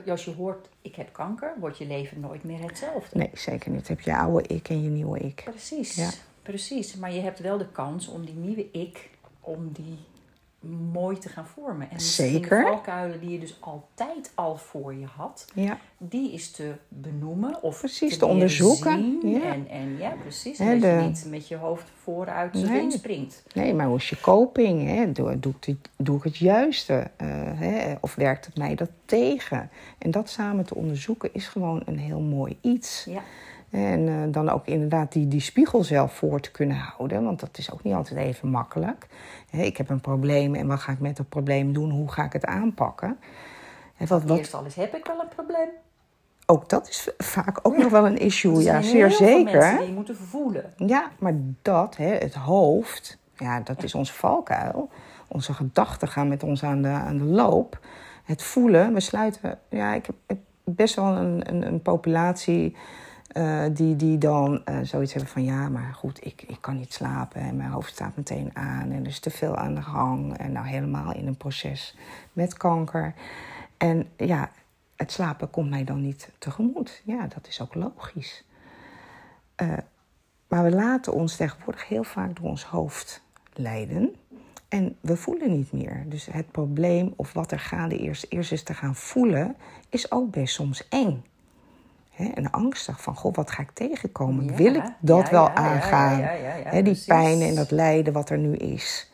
als 0.08 0.26
je 0.26 0.34
hoort 0.34 0.70
ik 0.81 0.96
heb 0.96 1.14
kanker, 1.14 1.54
wordt 1.60 1.78
je 1.78 1.88
leven 1.88 2.20
nooit 2.20 2.44
meer 2.44 2.62
hetzelfde. 2.62 3.18
Nee, 3.18 3.30
zeker 3.34 3.72
niet. 3.72 3.88
Heb 3.88 4.00
je 4.00 4.18
oude 4.18 4.48
ik 4.48 4.70
en 4.70 4.84
je 4.84 4.90
nieuwe 4.90 5.20
ik. 5.20 5.42
Precies. 5.44 6.22
Precies. 6.50 6.96
Maar 6.96 7.13
je 7.13 7.22
hebt 7.22 7.40
wel 7.40 7.57
de 7.57 7.68
kans 7.72 8.07
om 8.07 8.25
die 8.25 8.36
nieuwe 8.36 8.72
ik, 8.72 9.10
om 9.40 9.72
die 9.72 9.98
mooi 10.92 11.18
te 11.18 11.30
gaan 11.30 11.48
vormen. 11.48 11.92
En 11.92 12.00
Zeker. 12.00 12.57
de 12.57 12.69
valkuilen 12.69 13.19
die 13.19 13.30
je 13.30 13.40
dus 13.40 13.57
altijd 13.60 14.31
al 14.36 14.57
voor 14.57 14.94
je 14.94 15.06
had, 15.06 15.48
ja. 15.54 15.80
die 15.98 16.31
is 16.31 16.51
te 16.51 16.74
benoemen 16.88 17.63
of 17.63 17.80
precies, 17.80 18.18
te, 18.18 18.25
onderzoeken. 18.25 19.19
Ja. 19.24 19.42
En, 19.42 19.68
en 19.68 19.98
ja, 19.98 20.10
precies. 20.22 20.57
dat 20.57 20.68
je 20.81 21.04
niet 21.07 21.25
met 21.30 21.48
je 21.48 21.56
hoofd 21.56 21.92
vooruit 22.04 22.54
de 22.54 22.60
nee. 22.60 22.92
springt. 22.92 23.44
Nee, 23.54 23.74
maar 23.74 23.88
hoe 23.88 23.98
is 23.98 24.10
je 24.10 24.19
coping? 24.22 24.88
Hè? 24.88 25.12
Doe, 25.12 25.40
doe, 25.40 25.54
ik, 25.66 25.78
doe 25.98 26.18
ik 26.18 26.24
het 26.24 26.38
juiste? 26.38 26.94
Uh, 26.94 27.28
hè? 27.60 27.95
Of 28.02 28.16
werkt 28.16 28.45
het 28.45 28.57
mij 28.57 28.75
dat 28.75 28.90
tegen? 29.06 29.69
En 29.98 30.12
dat 30.12 30.30
samen 30.30 30.66
te 30.66 30.75
onderzoeken 30.75 31.30
is 31.34 31.48
gewoon 31.48 31.81
een 31.86 32.00
heel 32.00 32.22
mooi 32.22 32.57
iets. 32.62 33.06
Ja. 33.10 33.24
En 33.69 34.07
uh, 34.07 34.24
dan 34.27 34.50
ook 34.50 34.66
inderdaad 34.66 35.12
die, 35.12 35.27
die 35.27 35.39
spiegel 35.39 35.83
zelf 35.83 36.13
voor 36.13 36.39
te 36.39 36.51
kunnen 36.51 36.77
houden. 36.77 37.24
Want 37.24 37.39
dat 37.39 37.57
is 37.57 37.71
ook 37.71 37.83
niet 37.83 37.94
altijd 37.94 38.19
even 38.19 38.50
makkelijk. 38.50 39.07
ik 39.51 39.77
heb 39.77 39.89
een 39.89 40.01
probleem 40.01 40.56
en 40.56 40.68
wat 40.68 40.80
ga 40.80 40.92
ik 40.92 41.00
met 41.00 41.18
dat 41.18 41.30
probleem 41.30 41.74
doen? 41.74 41.92
Hoe 41.92 42.12
ga 42.12 42.24
ik 42.24 42.33
het 42.33 42.45
aanpakken? 42.45 43.19
wat, 43.98 44.24
wat... 44.24 44.38
Eerst 44.38 44.54
al 44.54 44.63
eens 44.63 44.75
heb 44.75 44.95
ik 44.95 45.06
wel 45.06 45.19
een 45.19 45.27
probleem. 45.36 45.69
Ook 46.45 46.69
dat 46.69 46.89
is 46.89 47.10
vaak 47.18 47.60
ook 47.62 47.77
nog 47.77 47.92
wel 47.92 48.06
een 48.06 48.18
issue. 48.18 48.62
ja, 48.63 48.81
zeer 48.81 49.12
zeker. 49.12 49.60
Mensen 49.60 49.86
die 49.86 49.94
moeten 49.94 50.16
voelen. 50.16 50.74
Ja, 50.75 51.12
maar 51.19 51.33
dat, 51.62 51.98
hè, 51.98 52.16
het 52.16 52.33
hoofd, 52.33 53.18
ja, 53.38 53.60
dat 53.60 53.83
is 53.83 53.95
onze 53.95 54.13
valkuil. 54.13 54.89
Onze 55.27 55.54
gedachten 55.54 56.07
gaan 56.07 56.27
met 56.27 56.44
ons 56.44 56.63
aan 56.63 56.81
de, 56.81 56.88
aan 56.88 57.18
de 57.18 57.24
loop. 57.24 57.80
Het 58.24 58.44
voelen, 58.44 58.94
we 58.94 59.00
sluiten. 59.00 59.60
Ja, 59.69 59.94
ik 59.94 60.06
heb 60.06 60.40
best 60.64 60.95
wel 60.95 61.06
een, 61.06 61.49
een, 61.49 61.68
een 61.68 61.81
populatie 61.81 62.76
uh, 63.33 63.66
die, 63.71 63.95
die 63.95 64.18
dan 64.18 64.62
uh, 64.66 64.80
zoiets 64.83 65.14
hebben 65.14 65.31
van 65.31 65.44
ja, 65.44 65.69
maar 65.69 65.94
goed, 65.94 66.26
ik, 66.26 66.42
ik 66.48 66.57
kan 66.62 66.78
niet 66.78 66.94
slapen 66.94 67.42
en 67.42 67.56
mijn 67.56 67.69
hoofd 67.69 67.92
staat 67.92 68.16
meteen 68.16 68.52
aan 68.54 68.92
en 68.92 69.02
er 69.02 69.07
is 69.07 69.19
te 69.19 69.30
veel 69.30 69.56
aan 69.56 69.76
de 69.76 69.81
gang. 69.81 70.38
En 70.38 70.52
nou 70.52 70.68
helemaal 70.68 71.14
in 71.14 71.28
een 71.28 71.38
proces 71.38 71.98
met 72.33 72.57
kanker. 72.57 73.14
En 73.78 74.09
ja, 74.18 74.52
het 74.95 75.12
slapen 75.12 75.50
komt 75.50 75.69
mij 75.69 75.83
dan 75.83 76.02
niet 76.02 76.31
tegemoet. 76.38 77.02
Ja, 77.06 77.28
dat 77.28 77.48
is 77.48 77.62
ook 77.62 77.76
logisch. 77.76 78.44
Uh, 79.62 79.78
maar 80.48 80.64
we 80.64 80.71
laten 80.71 81.14
ons 81.14 81.36
tegenwoordig 81.36 81.88
heel 81.88 82.04
vaak 82.04 82.36
door 82.36 82.50
ons 82.50 82.64
hoofd 82.64 83.21
leiden. 83.54 84.16
En 84.68 84.98
we 85.02 85.16
voelen 85.16 85.52
niet 85.52 85.71
meer. 85.71 86.06
Dus 86.07 86.26
het 86.26 86.52
probleem 86.52 87.14
of 87.16 87.33
wat 87.33 87.52
er 87.52 87.59
gaande 87.59 87.98
eerst, 87.98 88.26
eerst 88.30 88.52
is 88.52 88.64
te 88.64 88.74
gaan 88.74 88.95
voelen, 88.95 89.56
is 89.90 90.12
ook 90.12 90.31
best 90.31 90.54
soms 90.54 90.88
eng 90.88 91.24
en 92.19 92.52
angstig 92.52 93.02
van, 93.02 93.16
goh, 93.16 93.33
wat 93.33 93.52
ga 93.52 93.61
ik 93.61 93.71
tegenkomen? 93.71 94.56
Wil 94.56 94.73
ik 94.73 94.83
dat 94.99 95.30
wel 95.30 95.49
aangaan? 95.49 96.30
die 96.83 97.04
pijn 97.07 97.42
en 97.42 97.56
dat 97.56 97.71
lijden 97.71 98.14
wat 98.14 98.30
er 98.30 98.38
nu 98.38 98.56
is. 98.56 99.11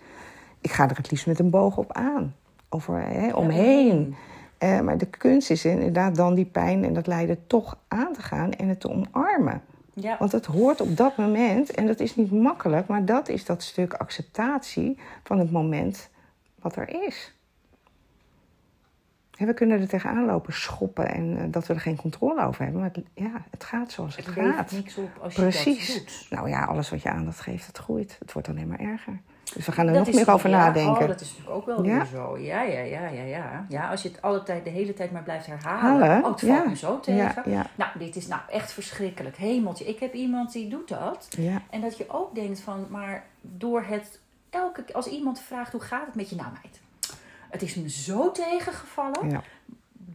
Ik 0.62 0.72
ga 0.72 0.90
er 0.90 0.98
het 0.98 1.12
liefst 1.12 1.28
met 1.28 1.40
een 1.40 1.50
boog 1.50 1.78
op 1.78 1.94
aan. 1.94 2.36
Over, 2.70 3.36
omheen. 3.36 4.16
Uh, 4.60 4.80
maar 4.80 4.98
de 4.98 5.06
kunst 5.06 5.50
is 5.50 5.66
inderdaad 5.66 6.16
dan 6.16 6.34
die 6.34 6.46
pijn 6.46 6.84
en 6.84 6.94
dat 6.94 7.08
lijden 7.08 7.48
toch 7.48 7.78
aan 7.88 8.14
te 8.14 8.22
gaan 8.22 8.52
en 8.52 8.68
het 8.68 8.80
te 8.80 8.90
omarmen. 8.90 9.62
Want 10.20 10.32
het 10.32 10.46
hoort 10.46 10.82
op 10.82 10.98
dat 10.98 11.18
moment, 11.18 11.72
en 11.72 11.88
dat 11.88 12.00
is 12.00 12.16
niet 12.16 12.32
makkelijk, 12.32 12.88
maar 12.88 13.06
dat 13.06 13.30
is 13.30 13.46
dat 13.46 13.64
stuk 13.64 13.94
acceptatie 13.94 15.00
van 15.24 15.40
het 15.40 15.52
moment 15.52 16.10
wat 16.60 16.76
er 16.76 17.06
is 17.08 17.35
we 19.38 19.54
kunnen 19.54 19.82
er 19.82 19.88
tegenaan 19.88 20.26
lopen 20.26 20.54
schoppen 20.54 21.10
en 21.10 21.38
eh, 21.38 21.44
dat 21.48 21.68
we 21.68 21.74
er 21.74 21.80
geen 21.80 21.96
controle 21.96 22.46
over 22.46 22.64
hebben. 22.64 22.82
Maar 22.82 22.92
het, 22.94 23.04
ja, 23.14 23.44
het 23.50 23.64
gaat 23.64 23.92
zoals 23.92 24.16
het, 24.16 24.26
het 24.26 24.36
gaat. 24.36 24.72
niks 24.72 24.98
op 24.98 25.10
als 25.22 25.34
Precies. 25.34 25.88
je 25.88 25.94
dat 25.94 26.08
doet. 26.08 26.28
Nou 26.30 26.50
ja, 26.50 26.64
alles 26.64 26.90
wat 26.90 27.02
je 27.02 27.10
aandacht 27.10 27.40
geeft, 27.40 27.68
het 27.68 27.78
groeit. 27.78 28.16
Het 28.20 28.34
wordt 28.34 28.50
alleen 28.50 28.68
maar 28.68 28.80
erger. 28.80 29.20
Dus 29.54 29.66
we 29.66 29.72
gaan 29.72 29.88
er 29.88 29.94
nog 29.94 30.14
meer 30.14 30.32
over 30.32 30.50
nadenken. 30.50 31.02
Oh, 31.02 31.08
dat 31.08 31.22
is 31.22 31.30
natuurlijk 31.30 31.58
ook 31.58 31.66
wel 31.66 31.82
weer 31.82 32.06
zo. 32.06 32.38
Ja, 32.38 32.62
ja, 32.62 32.80
ja, 32.80 33.08
ja, 33.08 33.24
ja. 33.24 33.66
Ja, 33.70 33.90
als 33.90 34.02
je 34.02 34.10
het 34.10 34.22
alle 34.22 34.44
tijd, 34.44 34.64
de 34.64 34.70
hele 34.70 34.94
tijd 34.94 35.12
maar 35.12 35.24
blijft 35.24 35.46
herhalen. 35.46 36.08
Halen? 36.08 36.24
Oh, 36.24 36.32
het 36.32 36.40
valt 36.40 36.68
me 36.68 36.76
zo 36.76 37.00
tegen. 37.00 37.44
Nou, 37.76 37.92
dit 38.00 38.16
is 38.16 38.28
nou 38.28 38.42
echt 38.50 38.74
verschrikkelijk. 38.74 39.38
Hemeltje, 39.38 39.86
ik 39.86 40.00
heb 40.00 40.14
iemand 40.14 40.52
die 40.52 40.70
doet 40.70 40.88
dat. 40.88 41.38
En 41.70 41.82
dat 41.82 41.98
je 41.98 42.06
ook 42.08 42.36
denkt 42.36 42.60
van, 42.60 42.86
maar 42.90 43.24
door 43.42 43.84
het 43.88 44.20
elke 44.50 44.84
als 44.94 45.08
iemand 45.08 45.40
vraagt 45.40 45.72
hoe 45.72 45.82
gaat 45.82 46.06
het 46.06 46.16
met 46.16 46.30
je 46.30 46.36
nou 46.36 46.48
meid 46.64 46.84
het 47.60 47.70
is 47.70 47.76
me 47.76 47.90
zo 47.90 48.32
tegengevallen. 48.32 49.30
Ja. 49.30 49.42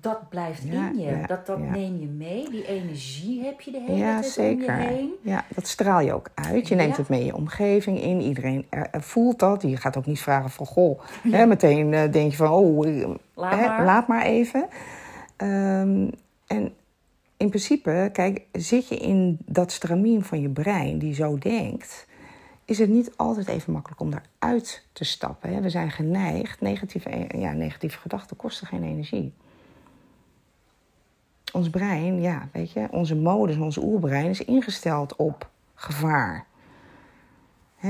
Dat 0.03 0.29
blijft 0.29 0.63
Ja, 0.65 0.89
in 0.91 0.99
je. 0.99 1.05
ja, 1.05 1.27
dat 1.27 1.47
dat 1.47 1.59
neem 1.59 2.01
je 2.01 2.07
mee. 2.07 2.51
Die 2.51 2.67
energie 2.67 3.45
heb 3.45 3.61
je 3.61 3.71
de 3.71 3.81
hele 3.87 3.99
tijd 3.99 4.17
om 4.17 4.23
je 4.23 4.31
zeker. 4.31 4.75
heen. 4.75 5.11
Ja, 5.23 5.45
dat 5.55 5.67
straal 5.67 6.01
je 6.01 6.13
ook 6.13 6.29
uit. 6.35 6.69
Je 6.69 6.75
neemt 6.75 6.97
het 6.97 7.09
mee 7.09 7.25
je 7.25 7.35
omgeving 7.35 8.01
in. 8.03 8.21
Iedereen 8.21 8.67
er- 8.71 8.89
er 8.91 9.03
voelt 9.03 9.39
dat. 9.39 9.63
Je 9.63 9.77
gaat 9.77 9.97
ook 9.97 10.07
niet 10.07 10.21
vragen 10.21 10.51
van, 10.51 10.67
goh, 10.67 11.01
hè, 11.29 11.47
meteen 11.47 11.95
eh, 11.95 12.13
denk 12.13 12.31
je 12.31 12.37
van, 12.37 12.51
oh, 12.51 12.87
eh, 12.89 13.09
Laat 13.35 13.55
hè, 13.59 13.67
maar. 13.67 13.85
laat 13.85 14.07
maar 14.09 14.23
even. 14.25 14.69
Ehm, 15.37 16.09
en 16.47 16.73
in 17.37 17.49
principe, 17.49 18.11
kijk, 18.13 18.43
zit 18.53 18.89
je 18.89 18.97
in 18.97 19.39
dat 19.47 19.73
stramien 19.73 20.23
van 20.25 20.41
je 20.41 20.49
brein 20.49 20.99
die 20.99 21.15
zo 21.15 21.39
denkt, 21.39 22.07
is 22.71 22.79
het 22.79 22.89
niet 22.89 23.13
altijd 23.17 23.49
even 23.49 23.73
makkelijk 23.73 24.01
om 24.01 24.11
daaruit 24.11 24.87
te 24.93 25.05
stappen. 25.05 25.63
We 25.63 25.71
zijn 25.71 25.91
geneigd, 25.91 26.61
negatieve, 26.61 27.27
ja, 27.39 27.53
negatieve 27.53 27.99
gedachten 27.99 28.37
kosten 28.37 28.67
geen 28.67 28.83
energie. 28.83 29.33
Ons 31.53 31.71
brein, 31.71 32.21
ja, 32.21 32.49
weet 32.53 32.73
je, 32.73 32.89
onze 32.91 33.15
modus, 33.15 33.57
ons 33.57 33.77
oerbrein 33.77 34.27
is 34.27 34.45
ingesteld 34.45 35.17
op 35.17 35.51
gevaar. 35.75 36.47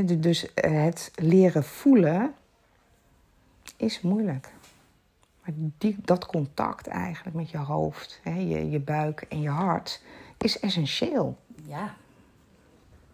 Dus 0.05 0.55
eh, 0.55 0.85
het 0.85 1.13
leren 1.15 1.65
voelen 1.65 2.35
is 3.77 4.01
moeilijk. 4.01 4.53
Maar 5.43 5.55
die, 5.79 5.97
dat 6.05 6.27
contact 6.27 6.87
eigenlijk 6.87 7.37
met 7.37 7.51
je 7.51 7.59
hoofd, 7.59 8.21
je, 8.25 8.71
je 8.71 8.81
buik 8.81 9.21
en 9.29 9.41
je 9.41 9.51
hart, 9.51 10.03
is 10.39 10.61
essentieel. 10.61 11.39
Ja. 11.67 11.95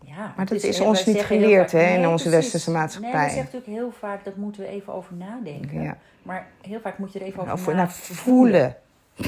Ja, 0.07 0.33
Maar 0.37 0.47
dat 0.47 0.63
is 0.63 0.81
ons 0.81 1.05
niet 1.05 1.21
geleerd, 1.23 1.73
hè, 1.73 1.87
in 1.97 2.09
onze 2.09 2.25
precies. 2.29 2.31
westerse 2.31 2.71
maatschappij. 2.71 3.13
Nee, 3.13 3.21
we 3.21 3.27
zeggen 3.35 3.45
natuurlijk 3.53 3.79
heel 3.81 3.93
vaak, 3.99 4.25
dat 4.25 4.37
moeten 4.37 4.63
we 4.63 4.69
even 4.69 4.93
over 4.93 5.15
nadenken. 5.15 5.83
Ja. 5.83 5.97
Maar 6.23 6.47
heel 6.61 6.81
vaak 6.81 6.99
moet 6.99 7.13
je 7.13 7.19
er 7.19 7.25
even 7.27 7.41
over 7.49 7.67
we 7.67 7.73
na 7.73 7.77
naar 7.77 7.91
voelen. 7.93 8.77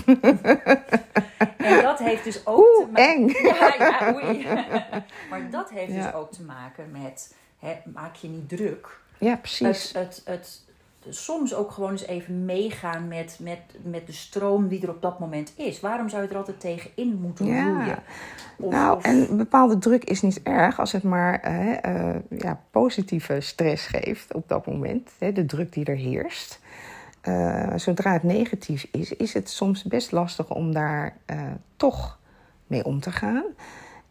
En 1.56 1.82
dat 1.82 1.98
heeft 1.98 2.24
dus 2.24 2.46
ook 2.46 2.56
te 2.56 2.86
Oeh, 2.92 3.04
eng. 3.08 3.28
Ja, 3.48 3.74
ja, 3.78 4.14
oei. 4.14 4.46
Maar 5.30 5.50
dat 5.50 5.70
heeft 5.70 5.92
Ja. 5.92 6.02
dus 6.04 6.14
ook 6.14 6.32
te 6.32 6.42
maken 6.42 6.90
met... 6.90 7.34
Hè, 7.58 7.74
maak 7.92 8.14
je 8.14 8.28
niet 8.28 8.48
druk. 8.48 9.00
Ja, 9.18 9.36
precies. 9.36 9.92
Het, 9.92 9.92
het, 9.94 10.22
het, 10.24 10.62
soms 11.10 11.54
ook 11.54 11.70
gewoon 11.70 11.90
eens 11.90 12.06
even 12.06 12.44
meegaan 12.44 13.08
met, 13.08 13.38
met, 13.42 13.58
met 13.82 14.06
de 14.06 14.12
stroom 14.12 14.68
die 14.68 14.82
er 14.82 14.90
op 14.90 15.02
dat 15.02 15.18
moment 15.18 15.52
is. 15.56 15.80
Waarom 15.80 16.08
zou 16.08 16.22
je 16.22 16.28
er 16.28 16.36
altijd 16.36 16.60
tegenin 16.60 17.18
moeten 17.20 17.46
Ja. 17.46 17.62
roeien? 17.66 17.98
Of- 18.56 18.72
nou, 18.72 18.96
of- 18.96 19.04
en 19.04 19.36
bepaalde 19.36 19.78
druk 19.78 20.04
is 20.04 20.22
niet 20.22 20.42
erg 20.42 20.78
als 20.80 20.92
het 20.92 21.02
maar 21.02 21.40
eh, 21.40 22.16
ja, 22.38 22.60
positieve 22.70 23.40
stress 23.40 23.86
geeft 23.86 24.34
op 24.34 24.48
dat 24.48 24.66
moment. 24.66 25.10
Hè, 25.18 25.32
de 25.32 25.46
druk 25.46 25.72
die 25.72 25.84
er 25.84 25.96
heerst. 25.96 26.60
Eh, 27.20 27.72
zodra 27.76 28.12
het 28.12 28.22
negatief 28.22 28.86
is, 28.92 29.12
is 29.12 29.34
het 29.34 29.50
soms 29.50 29.82
best 29.84 30.12
lastig 30.12 30.50
om 30.50 30.72
daar 30.72 31.16
eh, 31.26 31.40
toch 31.76 32.18
mee 32.66 32.84
om 32.84 33.00
te 33.00 33.10
gaan. 33.10 33.44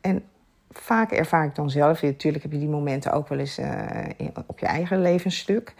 En 0.02 0.24
vaak 0.72 1.12
ervaar 1.12 1.46
ik 1.46 1.56
dan 1.56 1.70
zelf, 1.70 2.02
natuurlijk 2.02 2.44
heb 2.44 2.52
je 2.54 2.60
die 2.60 2.68
momenten 2.68 3.12
ook 3.12 3.28
wel 3.28 3.40
eens 3.40 3.60
op 4.48 4.60
je 4.60 4.66
eigen 4.66 5.02
levensstuk. 5.02 5.74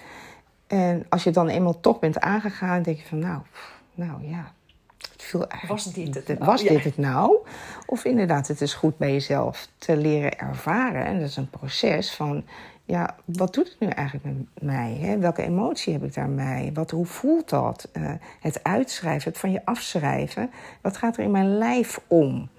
En 0.68 1.06
als 1.10 1.24
je 1.24 1.32
dan 1.32 1.48
eenmaal 1.48 1.80
toch 1.80 2.00
bent 2.00 2.20
aangegaan, 2.20 2.82
denk 2.82 2.98
je 2.98 3.06
van 3.06 3.20
nou, 3.20 3.42
pff, 3.52 3.82
nou 3.94 4.28
ja, 4.28 4.52
het 4.98 5.24
viel 5.24 5.48
eigenlijk, 5.48 5.84
Was 5.84 5.94
dit 5.94 6.16
het 6.16 6.28
nou? 6.28 6.46
was 6.52 6.62
dit 6.62 6.84
het 6.84 6.98
nou? 6.98 7.38
Of 7.86 8.06
inderdaad, 8.06 8.48
het 8.48 8.62
is 8.62 8.74
goed 8.74 8.98
bij 8.98 9.12
jezelf 9.12 9.68
te 9.78 9.98
leren 9.98 10.40
ervaren. 10.40 11.06
En 11.06 11.20
dat 11.20 11.30
is 11.30 11.38
een 11.38 11.50
proces 11.50 12.16
van, 12.16 12.44
ja, 12.86 13.16
wat 13.26 13.54
doet 13.54 13.70
het 13.70 13.80
nu 13.80 13.88
eigenlijk 13.88 14.26
met 14.26 14.46
mij? 14.62 14.98
Hè? 15.02 15.18
Welke 15.18 15.42
emotie 15.42 15.94
heb 15.94 16.04
ik 16.04 16.14
daarmee? 16.14 16.74
Wat, 16.74 16.92
hoe 16.92 17.06
voelt 17.06 17.50
dat? 17.50 17.90
Eh, 17.92 18.12
het 18.40 18.64
uitschrijven, 18.64 19.30
het 19.32 19.40
van 19.40 19.52
je 19.52 19.66
afschrijven. 19.66 20.52
Wat 20.82 20.98
gaat 20.98 21.18
er 21.18 21.24
in 21.24 21.32
mijn 21.32 21.58
lijf 21.58 22.00
om? 22.08 22.50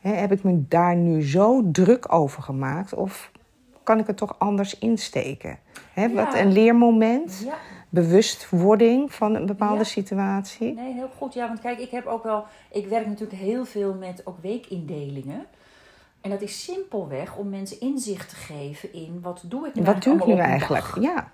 Hè, 0.00 0.14
heb 0.14 0.32
ik 0.32 0.42
me 0.42 0.64
daar 0.68 0.96
nu 0.96 1.22
zo 1.22 1.70
druk 1.70 2.12
over 2.12 2.42
gemaakt? 2.42 2.94
Of 2.94 3.30
kan 3.82 3.98
ik 3.98 4.06
het 4.06 4.16
toch 4.16 4.34
anders 4.38 4.78
insteken? 4.78 5.58
Hè, 5.92 6.12
Wat 6.12 6.34
een 6.34 6.52
leermoment, 6.52 7.42
Ja, 7.44 7.54
bewustwording 7.88 9.12
van 9.14 9.34
een 9.34 9.46
bepaalde 9.46 9.76
Ja. 9.78 9.84
situatie. 9.84 10.74
nee, 10.74 10.92
heel 10.92 11.10
goed. 11.18 11.34
Ja, 11.34 11.46
want 11.46 11.60
kijk, 11.60 11.78
ik 11.78 11.90
heb 11.90 12.06
ook 12.06 12.22
wel... 12.22 12.44
Ik 12.70 12.86
werk 12.86 13.06
natuurlijk 13.06 13.40
heel 13.40 13.64
veel 13.64 13.94
met 13.94 14.22
ook 14.24 14.36
weekindelingen. 14.40 15.46
En 16.20 16.30
dat 16.30 16.40
is 16.42 16.64
simpelweg 16.64 17.36
om 17.36 17.48
mensen 17.48 17.80
inzicht 17.80 18.28
te 18.28 18.34
geven 18.36 18.92
in... 18.92 19.18
Wat 19.22 19.42
doe 19.46 19.66
ik 19.66 19.74
nu 19.74 19.82
Wat 19.82 20.02
doe 20.02 20.16
ik 20.16 20.26
nu 20.26 20.36
eigenlijk? 20.36 20.86
Ja, 21.00 21.30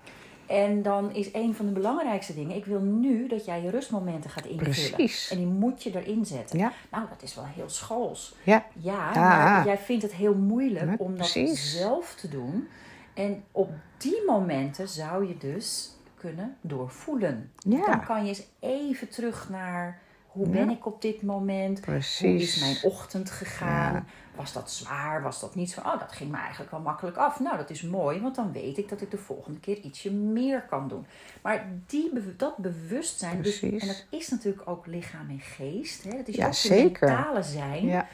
En 0.49 0.81
dan 0.81 1.13
is 1.13 1.33
een 1.33 1.55
van 1.55 1.65
de 1.65 1.71
belangrijkste 1.71 2.33
dingen... 2.33 2.55
Ik 2.55 2.65
wil 2.65 2.79
nu 2.81 3.27
dat 3.27 3.45
jij 3.45 3.61
je 3.61 3.69
rustmomenten 3.69 4.29
gaat 4.29 4.45
invullen. 4.45 4.91
Precies. 4.91 5.29
En 5.31 5.37
die 5.37 5.45
moet 5.45 5.83
je 5.83 5.99
erin 6.01 6.25
zetten. 6.25 6.59
ja, 6.59 6.71
Nou, 6.91 7.05
dat 7.09 7.21
is 7.23 7.35
wel 7.35 7.45
heel 7.45 7.69
schools. 7.69 8.35
ja. 8.43 8.65
Ja, 8.73 9.13
Ja. 9.13 9.19
maar 9.21 9.65
jij 9.65 9.77
vindt 9.77 10.03
het 10.03 10.13
heel 10.13 10.35
moeilijk 10.35 10.85
Ja, 10.89 10.95
om 10.97 11.07
dat 11.07 11.31
precies. 11.31 11.77
zelf 11.77 12.15
te 12.15 12.29
doen. 12.29 12.67
En 13.13 13.43
op 13.51 13.69
die 13.97 14.21
momenten 14.25 14.87
zou 14.87 15.27
je 15.27 15.37
dus 15.37 15.91
kunnen 16.15 16.57
doorvoelen. 16.61 17.51
Ja. 17.57 17.85
Dan 17.85 18.05
kan 18.05 18.21
je 18.23 18.27
eens 18.29 18.43
even 18.59 19.09
terug 19.09 19.49
naar 19.49 19.99
hoe 20.31 20.45
Ja. 20.45 20.51
ben 20.51 20.69
ik 20.69 20.85
op 20.85 21.01
dit 21.01 21.21
moment? 21.21 21.77
Hoe 21.77 21.85
Precies. 21.85 22.41
is 22.55 22.59
mijn 22.59 22.93
ochtend 22.93 23.29
gegaan? 23.31 23.93
Ja. 23.93 24.03
Was 24.35 24.53
dat 24.53 24.71
zwaar? 24.71 25.21
Was 25.21 25.39
dat 25.39 25.55
niet 25.55 25.71
zo? 25.71 25.79
Oh, 25.79 25.99
dat 25.99 26.11
ging 26.11 26.31
me 26.31 26.37
eigenlijk 26.37 26.71
wel 26.71 26.79
makkelijk 26.79 27.17
af. 27.17 27.39
Nou, 27.39 27.57
dat 27.57 27.69
is 27.69 27.81
mooi, 27.81 28.21
want 28.21 28.35
dan 28.35 28.51
weet 28.51 28.77
ik 28.77 28.89
dat 28.89 29.01
ik 29.01 29.11
de 29.11 29.17
volgende 29.17 29.59
keer 29.59 29.77
ietsje 29.77 30.11
meer 30.13 30.61
kan 30.69 30.87
doen. 30.87 31.05
Maar 31.41 31.67
die, 31.87 32.11
dat 32.37 32.57
bewustzijn, 32.57 33.41
dus, 33.41 33.61
en 33.61 33.87
dat 33.87 34.05
is 34.09 34.29
natuurlijk 34.29 34.69
ook 34.69 34.85
lichaam 34.85 35.29
en 35.29 35.39
geest. 35.39 36.03
Hè? 36.03 36.17
Het 36.17 36.27
is 36.27 36.35
Ja, 36.35 36.47
ook 36.47 36.53
zeker. 36.53 37.07
mentale 37.07 37.43
zijn. 37.43 37.85
Ja. 37.85 38.07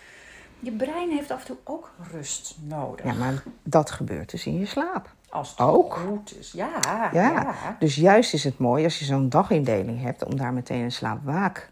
Je 0.60 0.72
brein 0.72 1.10
heeft 1.10 1.32
af 1.32 1.40
en 1.40 1.46
toe 1.46 1.58
ook 1.64 1.92
rust 2.12 2.58
nodig. 2.62 3.06
ja, 3.06 3.14
maar 3.14 3.44
dat 3.64 3.92
gebeurt 3.92 4.32
dus 4.32 4.46
in 4.46 4.60
je 4.60 4.66
slaap. 4.66 5.14
Als 5.30 5.50
het 5.50 5.60
ook. 5.60 5.94
goed 5.96 6.38
is. 6.40 6.52
Ja, 6.52 6.70
ja. 6.82 7.10
Ja. 7.14 7.56
Dus 7.80 7.96
juist 7.96 8.34
is 8.34 8.44
het 8.44 8.58
mooi 8.58 8.84
als 8.84 9.00
je 9.00 9.06
zo'n 9.06 9.30
dagindeling 9.30 10.02
hebt 10.02 10.24
om 10.26 10.36
daar 10.38 10.54
meteen 10.54 10.82
een 10.84 10.92
slaapwaak 10.92 11.72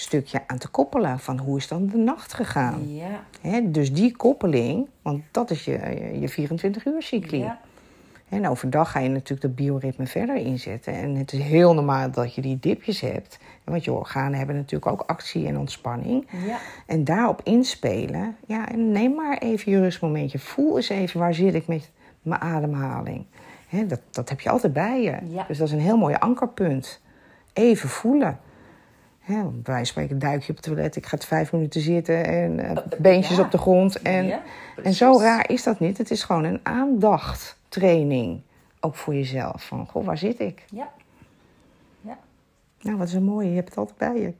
stukje 0.00 0.42
aan 0.46 0.58
te 0.58 0.68
koppelen. 0.68 1.18
Van 1.18 1.38
hoe 1.38 1.56
is 1.56 1.68
dan 1.68 1.86
de 1.86 1.96
nacht 1.96 2.32
gegaan? 2.34 2.94
Ja, 3.42 3.60
dus 3.60 3.92
die 3.92 4.16
koppeling, 4.16 4.88
want 5.02 5.22
dat 5.30 5.50
is 5.50 5.64
je, 5.64 6.18
je 6.20 6.28
24 6.28 6.86
uur 6.86 7.02
cycli. 7.02 7.38
ja. 7.38 7.60
En 8.30 8.48
overdag 8.48 8.90
ga 8.90 8.98
je 8.98 9.08
natuurlijk 9.08 9.40
dat 9.40 9.54
bioritme 9.54 10.06
verder 10.06 10.36
inzetten. 10.36 10.92
En 10.92 11.14
het 11.14 11.32
is 11.32 11.38
heel 11.38 11.74
normaal 11.74 12.10
dat 12.10 12.34
je 12.34 12.40
die 12.40 12.58
dipjes 12.60 13.00
hebt. 13.00 13.38
Want 13.64 13.84
je 13.84 13.92
organen 13.92 14.38
hebben 14.38 14.56
natuurlijk 14.56 14.92
ook 14.92 15.02
actie 15.06 15.46
en 15.46 15.58
ontspanning. 15.58 16.26
ja. 16.46 16.58
En 16.86 17.04
daarop 17.04 17.40
inspelen. 17.44 18.36
Ja, 18.46 18.68
en 18.68 18.92
neem 18.92 19.14
maar 19.14 19.38
even 19.38 19.72
je 19.72 19.80
rustmomentje. 19.80 20.38
Voel 20.38 20.76
eens 20.76 20.88
even 20.88 21.20
waar 21.20 21.34
zit 21.34 21.54
ik 21.54 21.66
met 21.66 21.90
mijn 22.22 22.40
ademhaling. 22.40 23.24
Dat, 23.86 24.00
dat 24.10 24.28
heb 24.28 24.40
je 24.40 24.50
altijd 24.50 24.72
bij 24.72 25.02
je. 25.02 25.18
Ja. 25.28 25.44
Dus 25.48 25.58
dat 25.58 25.66
is 25.66 25.72
een 25.72 25.80
heel 25.80 25.98
mooi 25.98 26.14
ankerpunt. 26.14 27.00
Even 27.52 27.88
voelen. 27.88 28.38
Hè, 29.20 29.42
bij 29.42 29.74
wijze 29.74 29.90
spreken 29.90 30.18
duik 30.18 30.42
je 30.42 30.50
op 30.50 30.56
het 30.56 30.64
toilet. 30.64 30.96
Ik 30.96 31.06
ga 31.06 31.16
het 31.16 31.24
vijf 31.24 31.52
minuten 31.52 31.80
zitten 31.80 32.24
en 32.24 32.60
eh, 32.60 32.76
beentjes 32.98 33.36
ja. 33.36 33.42
op 33.42 33.50
de 33.50 33.58
grond. 33.58 34.02
En, 34.02 34.26
Ja, 34.26 34.42
en 34.82 34.92
zo 34.94 35.18
raar 35.18 35.50
is 35.50 35.62
dat 35.62 35.80
niet. 35.80 35.98
Het 35.98 36.10
is 36.10 36.22
gewoon 36.22 36.44
een 36.44 36.60
aandachttraining. 36.62 38.40
Ook 38.80 38.94
voor 38.96 39.14
jezelf. 39.14 39.64
Van, 39.64 39.86
goh, 39.86 40.04
waar 40.04 40.18
zit 40.18 40.40
ik? 40.40 40.64
Ja. 40.70 40.88
Ja, 42.00 42.18
Nou, 42.80 42.96
wat 42.96 43.08
is 43.08 43.14
een 43.14 43.22
mooie. 43.24 43.48
Je 43.48 43.54
hebt 43.56 43.68
het 43.68 43.78
altijd 43.78 43.98
bij 43.98 44.20
je. 44.20 44.32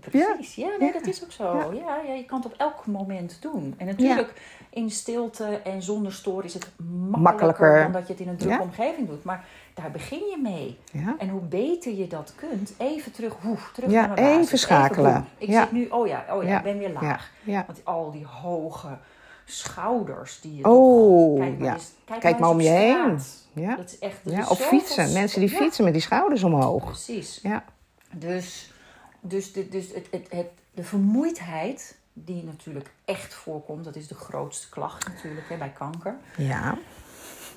precies. 0.00 0.54
Ja, 0.54 0.68
nee, 0.78 0.86
Ja. 0.88 0.92
dat 0.92 1.06
is 1.06 1.24
ook 1.24 1.32
zo. 1.32 1.72
Ja. 1.74 2.00
Ja. 2.06 2.12
Je 2.14 2.24
kan 2.24 2.38
het 2.42 2.46
op 2.46 2.54
elk 2.58 2.86
moment 2.86 3.38
doen. 3.40 3.74
En 3.76 3.86
natuurlijk, 3.86 4.32
in 4.70 4.90
stilte 4.90 5.44
en 5.64 5.82
zonder 5.82 6.12
stoor 6.12 6.44
is 6.44 6.54
het 6.54 6.70
makkelijker, 6.76 7.20
Makkelijker. 7.20 7.82
dan 7.82 7.92
dat 7.92 8.06
je 8.06 8.12
het 8.12 8.22
in 8.22 8.28
een 8.28 8.36
drukke 8.36 8.62
omgeving 8.62 9.08
doet. 9.08 9.24
Maar 9.24 9.44
daar 9.76 9.90
begin 9.90 10.18
je 10.18 10.38
mee. 10.42 10.78
Ja. 10.92 11.14
En 11.18 11.28
hoe 11.28 11.40
beter 11.40 11.94
je 11.94 12.06
dat 12.06 12.32
kunt, 12.36 12.72
even 12.78 13.12
terug, 13.12 13.34
woef, 13.42 13.70
terug 13.74 13.90
Ja, 13.90 14.06
naar 14.06 14.14
mijn 14.14 14.26
basis. 14.26 14.46
even 14.46 14.58
schakelen. 14.58 15.26
Ik 15.38 15.48
Ja. 15.48 15.60
zit 15.62 15.72
nu, 15.72 15.86
oh 15.88 16.06
ja, 16.06 16.24
oh 16.30 16.42
ja, 16.44 16.56
ik 16.58 16.62
ben 16.62 16.78
weer 16.78 16.92
laag. 16.92 17.30
Want 17.66 17.84
al 17.84 18.10
die 18.10 18.24
hoge 18.26 18.98
schouders 19.44 20.40
die 20.40 20.56
je 20.56 20.64
Oh, 20.68 21.36
toch... 21.36 21.38
Kijk 21.46 21.58
maar, 21.58 21.66
ja. 21.68 21.74
eens, 21.74 21.92
kijk 22.04 22.20
Kijk 22.20 22.38
maar, 22.38 22.54
maar 22.56 22.64
eens 22.64 22.68
om 22.68 22.72
je 22.74 22.78
heen. 22.78 23.20
Ja. 23.64 23.76
Dat 23.76 23.86
is 23.86 23.98
echt... 23.98 24.18
dat 24.22 24.32
Ja, 24.32 24.40
is 24.40 24.48
of 24.48 24.58
fietsen. 24.60 25.12
Mensen 25.12 25.40
die 25.40 25.48
fietsen 25.48 25.84
met 25.84 25.92
die 25.92 26.02
schouders 26.02 26.42
omhoog. 26.42 26.84
Precies. 26.84 27.38
Ja, 27.42 27.64
Dus, 28.12 28.72
dus, 29.20 29.52
de, 29.52 29.68
dus 29.68 29.86
het, 29.94 30.06
het, 30.10 30.26
het, 30.30 30.46
de 30.74 30.84
vermoeidheid 30.84 31.96
die 32.12 32.44
natuurlijk 32.44 32.90
echt 33.04 33.34
voorkomt, 33.34 33.84
dat 33.84 33.96
is 33.96 34.08
de 34.08 34.14
grootste 34.14 34.68
klacht 34.68 35.08
natuurlijk 35.08 35.48
hè, 35.48 35.56
bij 35.56 35.72
kanker. 35.78 36.16
ja. 36.36 36.78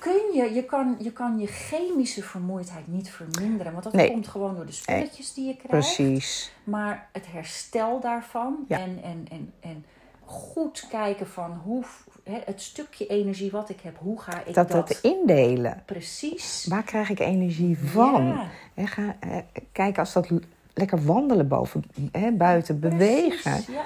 Kun 0.00 0.20
je, 0.34 0.54
je, 0.54 0.64
kan, 0.64 0.96
je 0.98 1.12
kan 1.12 1.38
je 1.38 1.46
chemische 1.46 2.22
vermoeidheid 2.22 2.86
niet 2.88 3.10
verminderen, 3.10 3.72
want 3.72 3.84
dat 3.84 3.92
Nee. 3.92 4.10
komt 4.10 4.28
gewoon 4.28 4.54
door 4.56 4.66
de 4.66 4.72
spulletjes 4.72 5.34
die 5.34 5.46
je 5.46 5.56
krijgt. 5.56 5.68
precies. 5.94 6.52
Maar 6.64 7.08
het 7.12 7.26
herstel 7.32 8.00
daarvan 8.00 8.64
Ja. 8.68 8.78
en, 8.78 8.98
en, 9.02 9.26
en, 9.30 9.52
en 9.60 9.84
goed 10.24 10.86
kijken 10.90 11.26
van 11.26 11.60
hoe, 11.64 11.84
hè, 12.24 12.38
het 12.44 12.62
stukje 12.62 13.06
energie 13.06 13.50
wat 13.50 13.68
ik 13.68 13.80
heb, 13.80 13.96
hoe 13.98 14.20
ga 14.20 14.42
ik 14.44 14.54
dat... 14.54 14.70
Dat 14.70 14.88
het 14.88 14.98
indelen. 15.02 15.82
Precies. 15.86 16.66
Waar 16.68 16.82
krijg 16.82 17.10
ik 17.10 17.18
energie 17.20 17.78
van? 17.78 18.26
Ja. 18.74 18.86
Ga, 18.86 19.16
eh, 19.20 19.36
kijk, 19.72 19.98
als 19.98 20.12
dat 20.12 20.28
lekker 20.74 21.04
wandelen 21.04 21.48
boven, 21.48 21.84
hè, 22.12 22.30
buiten, 22.30 22.80
bewegen... 22.80 23.64
Ja, 23.72 23.82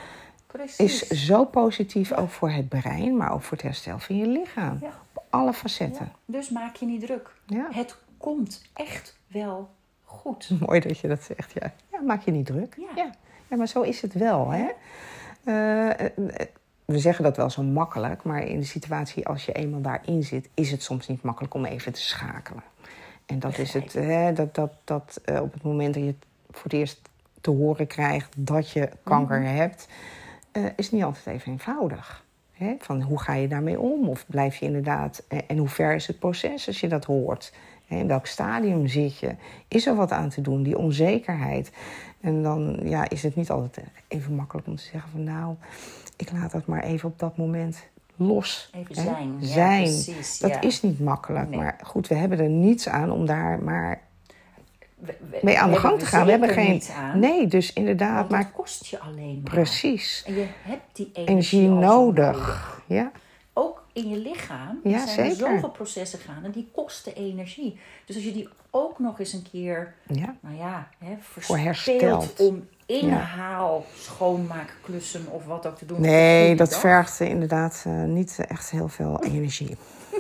precies. 0.47 1.03
is 1.09 1.25
zo 1.27 1.45
positief 1.45 2.13
ook 2.13 2.31
voor 2.31 2.51
het 2.51 2.69
brein, 2.69 3.17
maar 3.17 3.33
ook 3.33 3.43
voor 3.43 3.57
het 3.57 3.67
herstel 3.67 3.99
van 3.99 4.17
je 4.17 4.27
lichaam. 4.27 4.79
Ja. 4.81 4.91
Alle 5.35 5.53
facetten. 5.53 6.05
Ja, 6.05 6.13
Dus 6.39 6.51
maak 6.51 6.77
je 6.77 6.87
niet 6.87 7.01
druk. 7.07 7.31
Ja. 7.47 7.67
Het 7.71 7.97
komt 8.19 8.63
echt 8.75 9.19
wel 9.27 9.71
goed. 10.05 10.51
Mooi 10.67 10.81
dat 10.81 10.99
je 10.99 11.09
dat 11.09 11.23
zegt, 11.23 11.53
ja. 11.53 11.73
Ja, 11.93 12.01
maak 12.01 12.23
je 12.23 12.31
niet 12.31 12.47
druk. 12.47 12.77
Ja. 12.97 13.11
Ja, 13.49 13.57
maar 13.57 13.67
zo 13.69 13.81
is 13.83 14.01
het 14.03 14.13
wel, 14.13 14.51
hè. 14.51 14.69
Eh, 15.45 15.91
eh, 15.91 16.05
eh, 16.17 16.47
we 16.85 16.99
zeggen 16.99 17.25
dat 17.25 17.37
wel 17.37 17.51
zo 17.51 17.63
makkelijk, 17.63 18.23
maar 18.23 18.43
in 18.43 18.59
de 18.61 18.67
situatie 18.67 19.27
als 19.27 19.45
je 19.45 19.53
eenmaal 19.53 19.81
daarin 19.81 20.23
zit, 20.23 20.49
is 20.55 20.71
het 20.71 20.83
soms 20.83 21.09
niet 21.09 21.23
makkelijk 21.23 21.55
om 21.55 21.65
even 21.65 21.93
te 21.93 22.01
schakelen. 22.01 22.63
En 23.27 23.39
dat 23.39 23.59
is 23.59 23.73
het, 23.73 23.93
hè, 23.93 24.33
dat, 24.33 24.55
dat, 24.55 24.73
dat 24.85 25.21
op 25.41 25.53
het 25.53 25.63
moment 25.63 25.95
dat 25.95 26.03
je 26.03 26.09
het 26.09 26.25
voor 26.51 26.63
het 26.63 26.73
eerst 26.73 27.01
te 27.41 27.51
horen 27.51 27.87
krijgt 27.87 28.33
dat 28.37 28.71
je 28.71 28.89
kanker 29.03 29.41
Mhm. 29.41 29.55
hebt, 29.55 29.89
eh, 30.53 30.65
is 30.77 30.91
niet 30.91 31.03
altijd 31.05 31.27
even 31.27 31.53
eenvoudig. 31.53 32.24
Hè? 32.55 32.75
Van 32.79 33.03
hoe 33.03 33.21
ga 33.21 33.35
je 33.35 33.49
daarmee 33.49 33.81
om? 33.81 34.09
Of 34.09 34.25
blijf 34.27 34.57
je 34.57 34.67
inderdaad. 34.67 35.23
eh, 35.29 35.39
En 35.47 35.57
hoe 35.57 35.69
ver 35.69 35.95
is 35.95 36.07
het 36.07 36.19
proces 36.19 36.67
als 36.67 36.81
je 36.81 36.89
dat 36.89 37.05
hoort? 37.05 37.53
In 37.87 38.07
welk 38.07 38.27
stadium 38.27 38.87
zit 38.87 39.19
je? 39.19 39.35
Is 39.69 39.87
er 39.87 39.95
wat 39.95 40.13
aan 40.13 40.29
te 40.29 40.41
doen? 40.41 40.63
Die 40.63 40.79
onzekerheid. 40.79 41.73
En 42.21 42.43
dan 42.43 42.81
ja, 42.83 43.09
is 43.09 43.23
het 43.23 43.37
niet 43.37 43.51
altijd 43.51 43.87
even 44.09 44.35
makkelijk 44.35 44.67
om 44.67 44.77
te 44.77 44.83
zeggen 44.83 45.11
van 45.11 45.25
nou, 45.25 45.55
ik 46.17 46.33
laat 46.33 46.53
dat 46.53 46.67
maar 46.67 46.83
even 46.83 47.09
op 47.09 47.19
dat 47.19 47.37
moment 47.37 47.87
los. 48.17 48.71
Even 48.75 48.97
hè. 48.97 49.03
zijn. 49.03 49.37
Ja, 49.41 49.77
precies, 49.83 50.39
dat 50.39 50.51
ja. 50.51 50.61
is 50.61 50.83
niet 50.83 51.01
makkelijk. 51.01 51.49
Nee. 51.49 51.59
Maar 51.59 51.81
goed, 51.83 52.09
we 52.09 52.15
hebben 52.15 52.39
er 52.39 52.49
niets 52.49 52.89
aan 52.89 53.11
om 53.11 53.27
daar 53.27 53.63
maar 53.63 54.01
We- 55.05 55.17
we- 55.31 55.39
mee 55.43 55.59
aan 55.59 55.71
de 55.71 55.77
gang 55.77 55.99
te 55.99 56.07
gaan. 56.07 56.25
We 56.25 56.31
hebben 56.31 56.49
geen. 56.49 56.83
aan, 56.97 57.19
Nee, 57.19 57.47
dus 57.47 57.73
inderdaad, 57.73 58.29
maar 58.29 58.43
dat 58.43 58.53
kost 58.53 58.87
je 58.87 58.99
alleen 59.01 59.41
maar. 59.45 59.53
precies. 59.53 60.23
En 60.27 60.35
je 60.35 60.47
hebt 60.63 60.97
die 60.97 61.11
energie, 61.15 61.69
nodig. 61.69 62.81
Ja. 62.87 63.11
Ook 63.53 63.85
in 63.93 64.09
je 64.09 64.17
lichaam 64.17 64.81
Ja, 64.83 65.07
zijn 65.07 65.31
er 65.31 65.37
zoveel 65.37 65.71
processen 65.71 66.19
gaande 66.19 66.51
die 66.51 66.69
kosten 66.73 67.15
energie. 67.15 67.79
Dus 68.05 68.17
als 68.17 68.25
je 68.25 68.33
die 68.33 68.49
ook 68.71 68.99
nog 68.99 69.19
eens 69.19 69.33
een 69.33 69.47
keer, 69.53 69.95
ja. 70.07 70.35
nou 70.41 70.57
ja, 70.57 70.89
hè, 70.99 71.17
Voor 71.21 71.59
om 72.39 72.69
inhaal, 72.87 73.85
schoonmaakklussen 73.97 75.27
of 75.31 75.45
wat 75.45 75.67
ook 75.67 75.79
te 75.79 75.87
doen. 75.87 76.01
Nee, 76.01 76.57
dat 76.57 76.79
vergt 76.79 77.21
eh, 77.21 77.29
inderdaad 77.29 77.83
eh, 77.87 78.03
niet 78.03 78.39
echt 78.49 78.71
heel 78.71 78.89
veel 78.89 79.23
energie. 79.25 79.77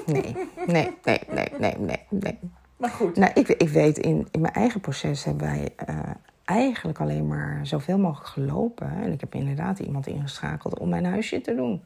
Nee, 0.07 0.37
nee, 0.67 0.91
nee, 1.05 1.21
nee, 1.31 1.49
nee, 1.59 1.75
nee. 1.79 1.99
nee. 2.09 2.39
Maar 2.77 2.91
goed, 2.91 3.17
Nou, 3.17 3.33
ik, 3.35 3.49
ik 3.49 3.69
weet, 3.69 3.99
in, 3.99 4.29
in 4.31 4.41
mijn 4.41 4.55
eigen 4.55 4.81
proces 4.81 5.25
hebben 5.25 5.47
wij 5.47 5.69
eh, 5.77 5.99
eigenlijk 6.45 7.01
alleen 7.01 7.27
maar 7.27 7.61
zoveel 7.67 7.99
mogelijk 7.99 8.29
gelopen. 8.29 8.91
En 9.03 9.13
ik 9.13 9.21
heb 9.21 9.35
inderdaad 9.35 9.79
iemand 9.79 10.07
ingeschakeld 10.07 10.79
om 10.79 10.89
mijn 10.89 11.05
huisje 11.05 11.41
te 11.41 11.55
doen. 11.55 11.83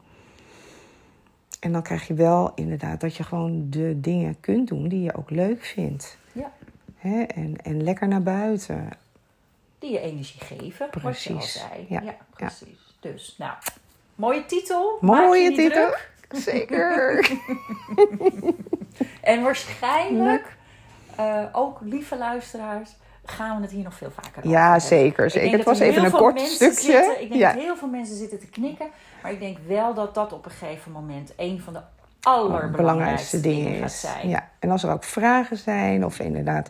En 1.59 1.71
dan 1.71 1.81
krijg 1.83 2.07
je 2.07 2.13
wel 2.13 2.51
inderdaad 2.55 3.01
dat 3.01 3.15
je 3.15 3.23
gewoon 3.23 3.67
de 3.69 3.99
dingen 3.99 4.39
kunt 4.39 4.67
doen 4.67 4.87
die 4.87 5.01
je 5.03 5.15
ook 5.15 5.29
leuk 5.29 5.63
vindt. 5.65 6.17
ja, 6.31 6.51
Hè? 6.95 7.21
En, 7.21 7.55
en 7.63 7.83
lekker 7.83 8.07
naar 8.07 8.23
buiten. 8.23 8.89
die 9.79 9.91
je 9.91 9.99
energie 9.99 10.41
geven, 10.41 10.87
wat 11.01 11.21
je 11.23 11.29
al 11.29 11.35
Precies, 11.35 11.53
zei. 11.53 11.85
ja, 11.89 12.01
Ja, 12.01 12.15
precies. 12.33 12.95
Dus, 12.99 13.35
nou, 13.37 13.53
mooie 14.15 14.45
titel. 14.45 14.97
Mooie 15.01 15.51
titel. 15.51 15.87
druk. 15.87 16.41
Zeker. 16.41 17.29
En 19.21 19.41
waarschijnlijk, 19.43 20.57
eh, 21.19 21.43
ook 21.51 21.77
lieve 21.81 22.17
luisteraars, 22.17 22.95
gaan 23.25 23.55
we 23.55 23.61
het 23.61 23.71
hier 23.71 23.83
nog 23.83 23.93
veel 23.93 24.11
vaker 24.11 24.37
over 24.37 24.49
Ja, 24.49 24.79
zeker, 24.79 25.25
Ik 25.25 25.31
zeker. 25.31 25.47
denk 25.49 25.57
Het 25.57 25.65
was 25.65 25.79
even 25.79 26.03
een 26.05 26.11
kort 26.11 26.39
stukje. 26.39 26.73
Zitten, 26.81 27.21
ik 27.21 27.29
denk 27.29 27.41
Ja. 27.41 27.53
dat 27.53 27.61
heel 27.61 27.75
veel 27.75 27.87
mensen 27.87 28.15
zitten 28.15 28.39
te 28.39 28.47
knikken. 28.47 28.87
Maar 29.23 29.31
ik 29.31 29.39
denk 29.39 29.57
wel 29.67 29.93
dat 29.93 30.13
dat 30.15 30.33
op 30.33 30.45
een 30.45 30.51
gegeven 30.51 30.91
moment 30.91 31.33
een 31.37 31.61
van 31.61 31.73
de 31.73 31.79
allerbelangrijkste 32.21 32.77
belangrijkste 32.81 33.39
dingen 33.41 33.79
gaat 33.79 33.91
zijn. 33.91 34.29
Ja. 34.29 34.49
En 34.59 34.69
als 34.71 34.83
er 34.83 34.91
ook 34.91 35.03
vragen 35.03 35.57
zijn, 35.57 36.05
of 36.05 36.19
inderdaad, 36.19 36.69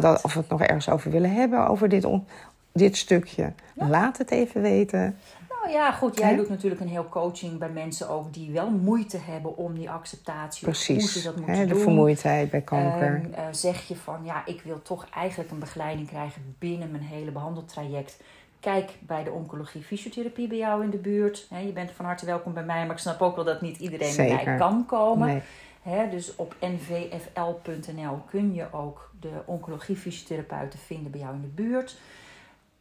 dat, 0.00 0.22
of 0.24 0.32
we 0.34 0.40
het 0.40 0.48
nog 0.48 0.62
ergens 0.62 0.88
over 0.88 1.10
willen 1.10 1.32
hebben, 1.34 1.66
over 1.68 1.88
dit, 1.88 2.04
on- 2.04 2.26
dit 2.72 2.96
stukje, 2.96 3.52
laat 3.74 4.18
het 4.18 4.30
even 4.30 4.62
weten. 4.62 5.18
Nou 5.62 5.72
ja, 5.72 5.92
goed. 5.92 6.18
Jij 6.18 6.36
doet 6.36 6.48
natuurlijk 6.48 6.80
een 6.80 6.88
heel 6.88 7.08
coaching 7.08 7.58
bij 7.58 7.68
mensen 7.68 8.08
ook 8.08 8.34
die 8.34 8.50
wel 8.50 8.70
moeite 8.70 9.18
hebben 9.18 9.56
om 9.56 9.74
die 9.74 9.90
acceptatie. 9.90 10.68
of 10.68 10.86
hoe 10.86 10.94
Precies. 10.94 11.12
ze 11.12 11.22
dat 11.22 11.36
moeten 11.36 11.68
de 11.68 11.74
doen. 11.74 11.82
vermoeidheid 11.82 12.50
bij 12.50 12.60
kanker. 12.60 13.20
Ehm, 13.24 13.32
eh, 13.32 13.44
zeg 13.50 13.88
je 13.88 13.96
van 13.96 14.20
ja, 14.24 14.46
ik 14.46 14.62
wil 14.62 14.82
toch 14.82 15.06
eigenlijk 15.14 15.50
een 15.50 15.58
begeleiding 15.58 16.08
krijgen 16.08 16.56
binnen 16.58 16.90
mijn 16.90 17.02
hele 17.02 17.30
behandeltraject. 17.30 18.20
Kijk 18.60 18.90
bij 19.00 19.24
de 19.24 19.30
oncologie 19.30 19.82
fysiotherapie 19.82 20.48
bij 20.48 20.58
jou 20.58 20.84
in 20.84 20.90
de 20.90 20.96
buurt. 20.96 21.46
Je 21.64 21.72
bent 21.72 21.90
van 21.90 22.04
harte 22.04 22.26
welkom 22.26 22.54
bij 22.54 22.64
mij, 22.64 22.86
maar 22.86 22.94
ik 22.94 23.00
snap 23.00 23.20
ook 23.20 23.36
wel 23.36 23.44
dat 23.44 23.60
niet 23.60 23.78
iedereen 23.78 24.16
bij 24.16 24.42
mij 24.44 24.56
kan 24.56 24.86
komen. 24.86 25.42
nee. 25.82 26.08
Dus 26.10 26.36
op 26.36 26.54
nvfl.nl 26.60 28.18
kun 28.30 28.54
je 28.54 28.66
ook 28.72 29.10
de 29.20 29.42
oncologie 29.46 29.96
fysiotherapeuten 29.96 30.78
vinden 30.78 31.10
bij 31.10 31.20
jou 31.20 31.34
in 31.34 31.40
de 31.40 31.62
buurt. 31.62 31.96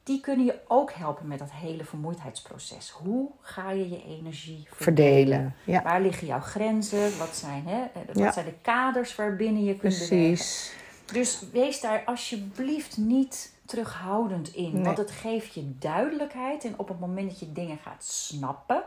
Die 0.09 0.19
kunnen 0.19 0.45
je 0.45 0.59
ook 0.67 0.91
helpen 0.91 1.27
met 1.27 1.39
dat 1.39 1.51
hele 1.51 1.83
vermoeidheidsproces. 1.85 2.89
Hoe 2.89 3.29
ga 3.41 3.71
je 3.71 3.89
je 3.89 4.03
energie 4.03 4.67
verdelen? 4.71 4.75
Verdelen. 4.75 5.55
Ja, 5.63 5.81
Waar 5.83 6.01
liggen 6.01 6.27
jouw 6.27 6.39
grenzen? 6.39 7.17
Wat 7.17 7.35
zijn, 7.35 7.67
hè, 7.67 7.81
eh, 7.83 8.01
wat 8.07 8.17
Ja. 8.17 8.31
zijn 8.31 8.45
de 8.45 8.53
kaders 8.61 9.15
waarbinnen 9.15 9.63
je 9.63 9.75
kunt 9.75 9.93
bewegen? 9.93 10.17
precies. 10.17 10.73
Dus 11.05 11.43
wees 11.51 11.79
daar 11.81 12.03
alsjeblieft 12.05 12.97
niet 12.97 13.53
terughoudend 13.65 14.53
in. 14.53 14.73
Nee. 14.73 14.83
Want 14.83 14.97
het 14.97 15.11
geeft 15.11 15.53
je 15.53 15.77
duidelijkheid. 15.79 16.63
En 16.65 16.73
op 16.79 16.87
het 16.87 16.99
moment 16.99 17.29
dat 17.29 17.39
je 17.39 17.51
dingen 17.51 17.77
gaat 17.77 18.03
snappen, 18.03 18.83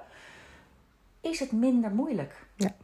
is 1.21 1.41
het 1.41 1.53
minder 1.53 1.91
moeilijk. 1.91 2.47
Ja. 2.57 2.75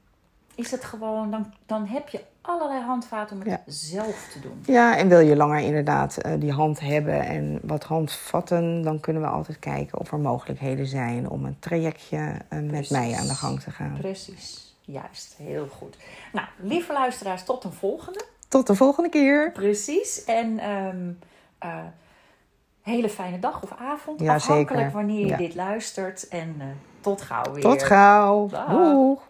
Is 0.59 0.71
het 0.71 0.85
gewoon, 0.85 1.31
dan, 1.31 1.53
dan 1.66 1.87
heb 1.87 2.09
je 2.09 2.21
allerlei 2.40 2.81
handvaten 2.81 3.37
om 3.37 3.42
het 3.42 3.51
Ja. 3.51 3.73
zelf 3.73 4.29
te 4.33 4.40
doen. 4.40 4.62
Ja, 4.66 4.97
en 4.97 5.09
wil 5.09 5.18
je 5.21 5.37
langer 5.37 5.59
inderdaad 5.61 6.16
eh, 6.16 6.33
die 6.38 6.53
hand 6.53 6.81
hebben 6.81 7.21
en 7.27 7.61
wat 7.62 7.85
handvatten, 7.85 8.83
dan 8.83 9.01
kunnen 9.01 9.23
we 9.23 9.29
altijd 9.29 9.59
kijken 9.59 9.99
of 9.99 10.12
er 10.12 10.18
mogelijkheden 10.18 10.87
zijn 10.87 11.29
om 11.31 11.44
een 11.44 11.57
trajectje 11.59 12.35
eh, 12.49 12.59
met 12.61 12.90
mij 12.90 13.14
aan 13.18 13.27
de 13.27 13.35
gang 13.35 13.61
te 13.61 13.71
gaan. 13.71 13.97
Precies, 14.01 14.75
juist, 14.81 15.35
heel 15.37 15.66
goed. 15.79 15.97
Nou, 16.33 16.47
lieve 16.57 16.92
luisteraars, 16.92 17.44
tot 17.44 17.64
een 17.64 17.73
volgende. 17.73 18.25
Tot 18.49 18.66
de 18.66 18.75
volgende 18.75 19.09
keer. 19.09 19.53
Precies. 19.53 20.25
En 20.25 20.59
eh, 21.59 21.68
hele 22.83 23.09
fijne 23.09 23.38
dag 23.38 23.62
of 23.62 23.73
avond. 23.79 24.21
Ja, 24.21 24.35
afhankelijk 24.35 24.81
zeker. 24.81 24.90
wanneer 24.97 25.21
je 25.21 25.27
Ja. 25.27 25.37
dit 25.37 25.55
luistert. 25.55 26.29
En 26.29 26.57
tot 27.01 27.23
gauw 27.23 27.53
weer. 27.53 27.62
Tot 27.62 27.83
gauw. 27.83 28.49
Doeg. 28.68 29.28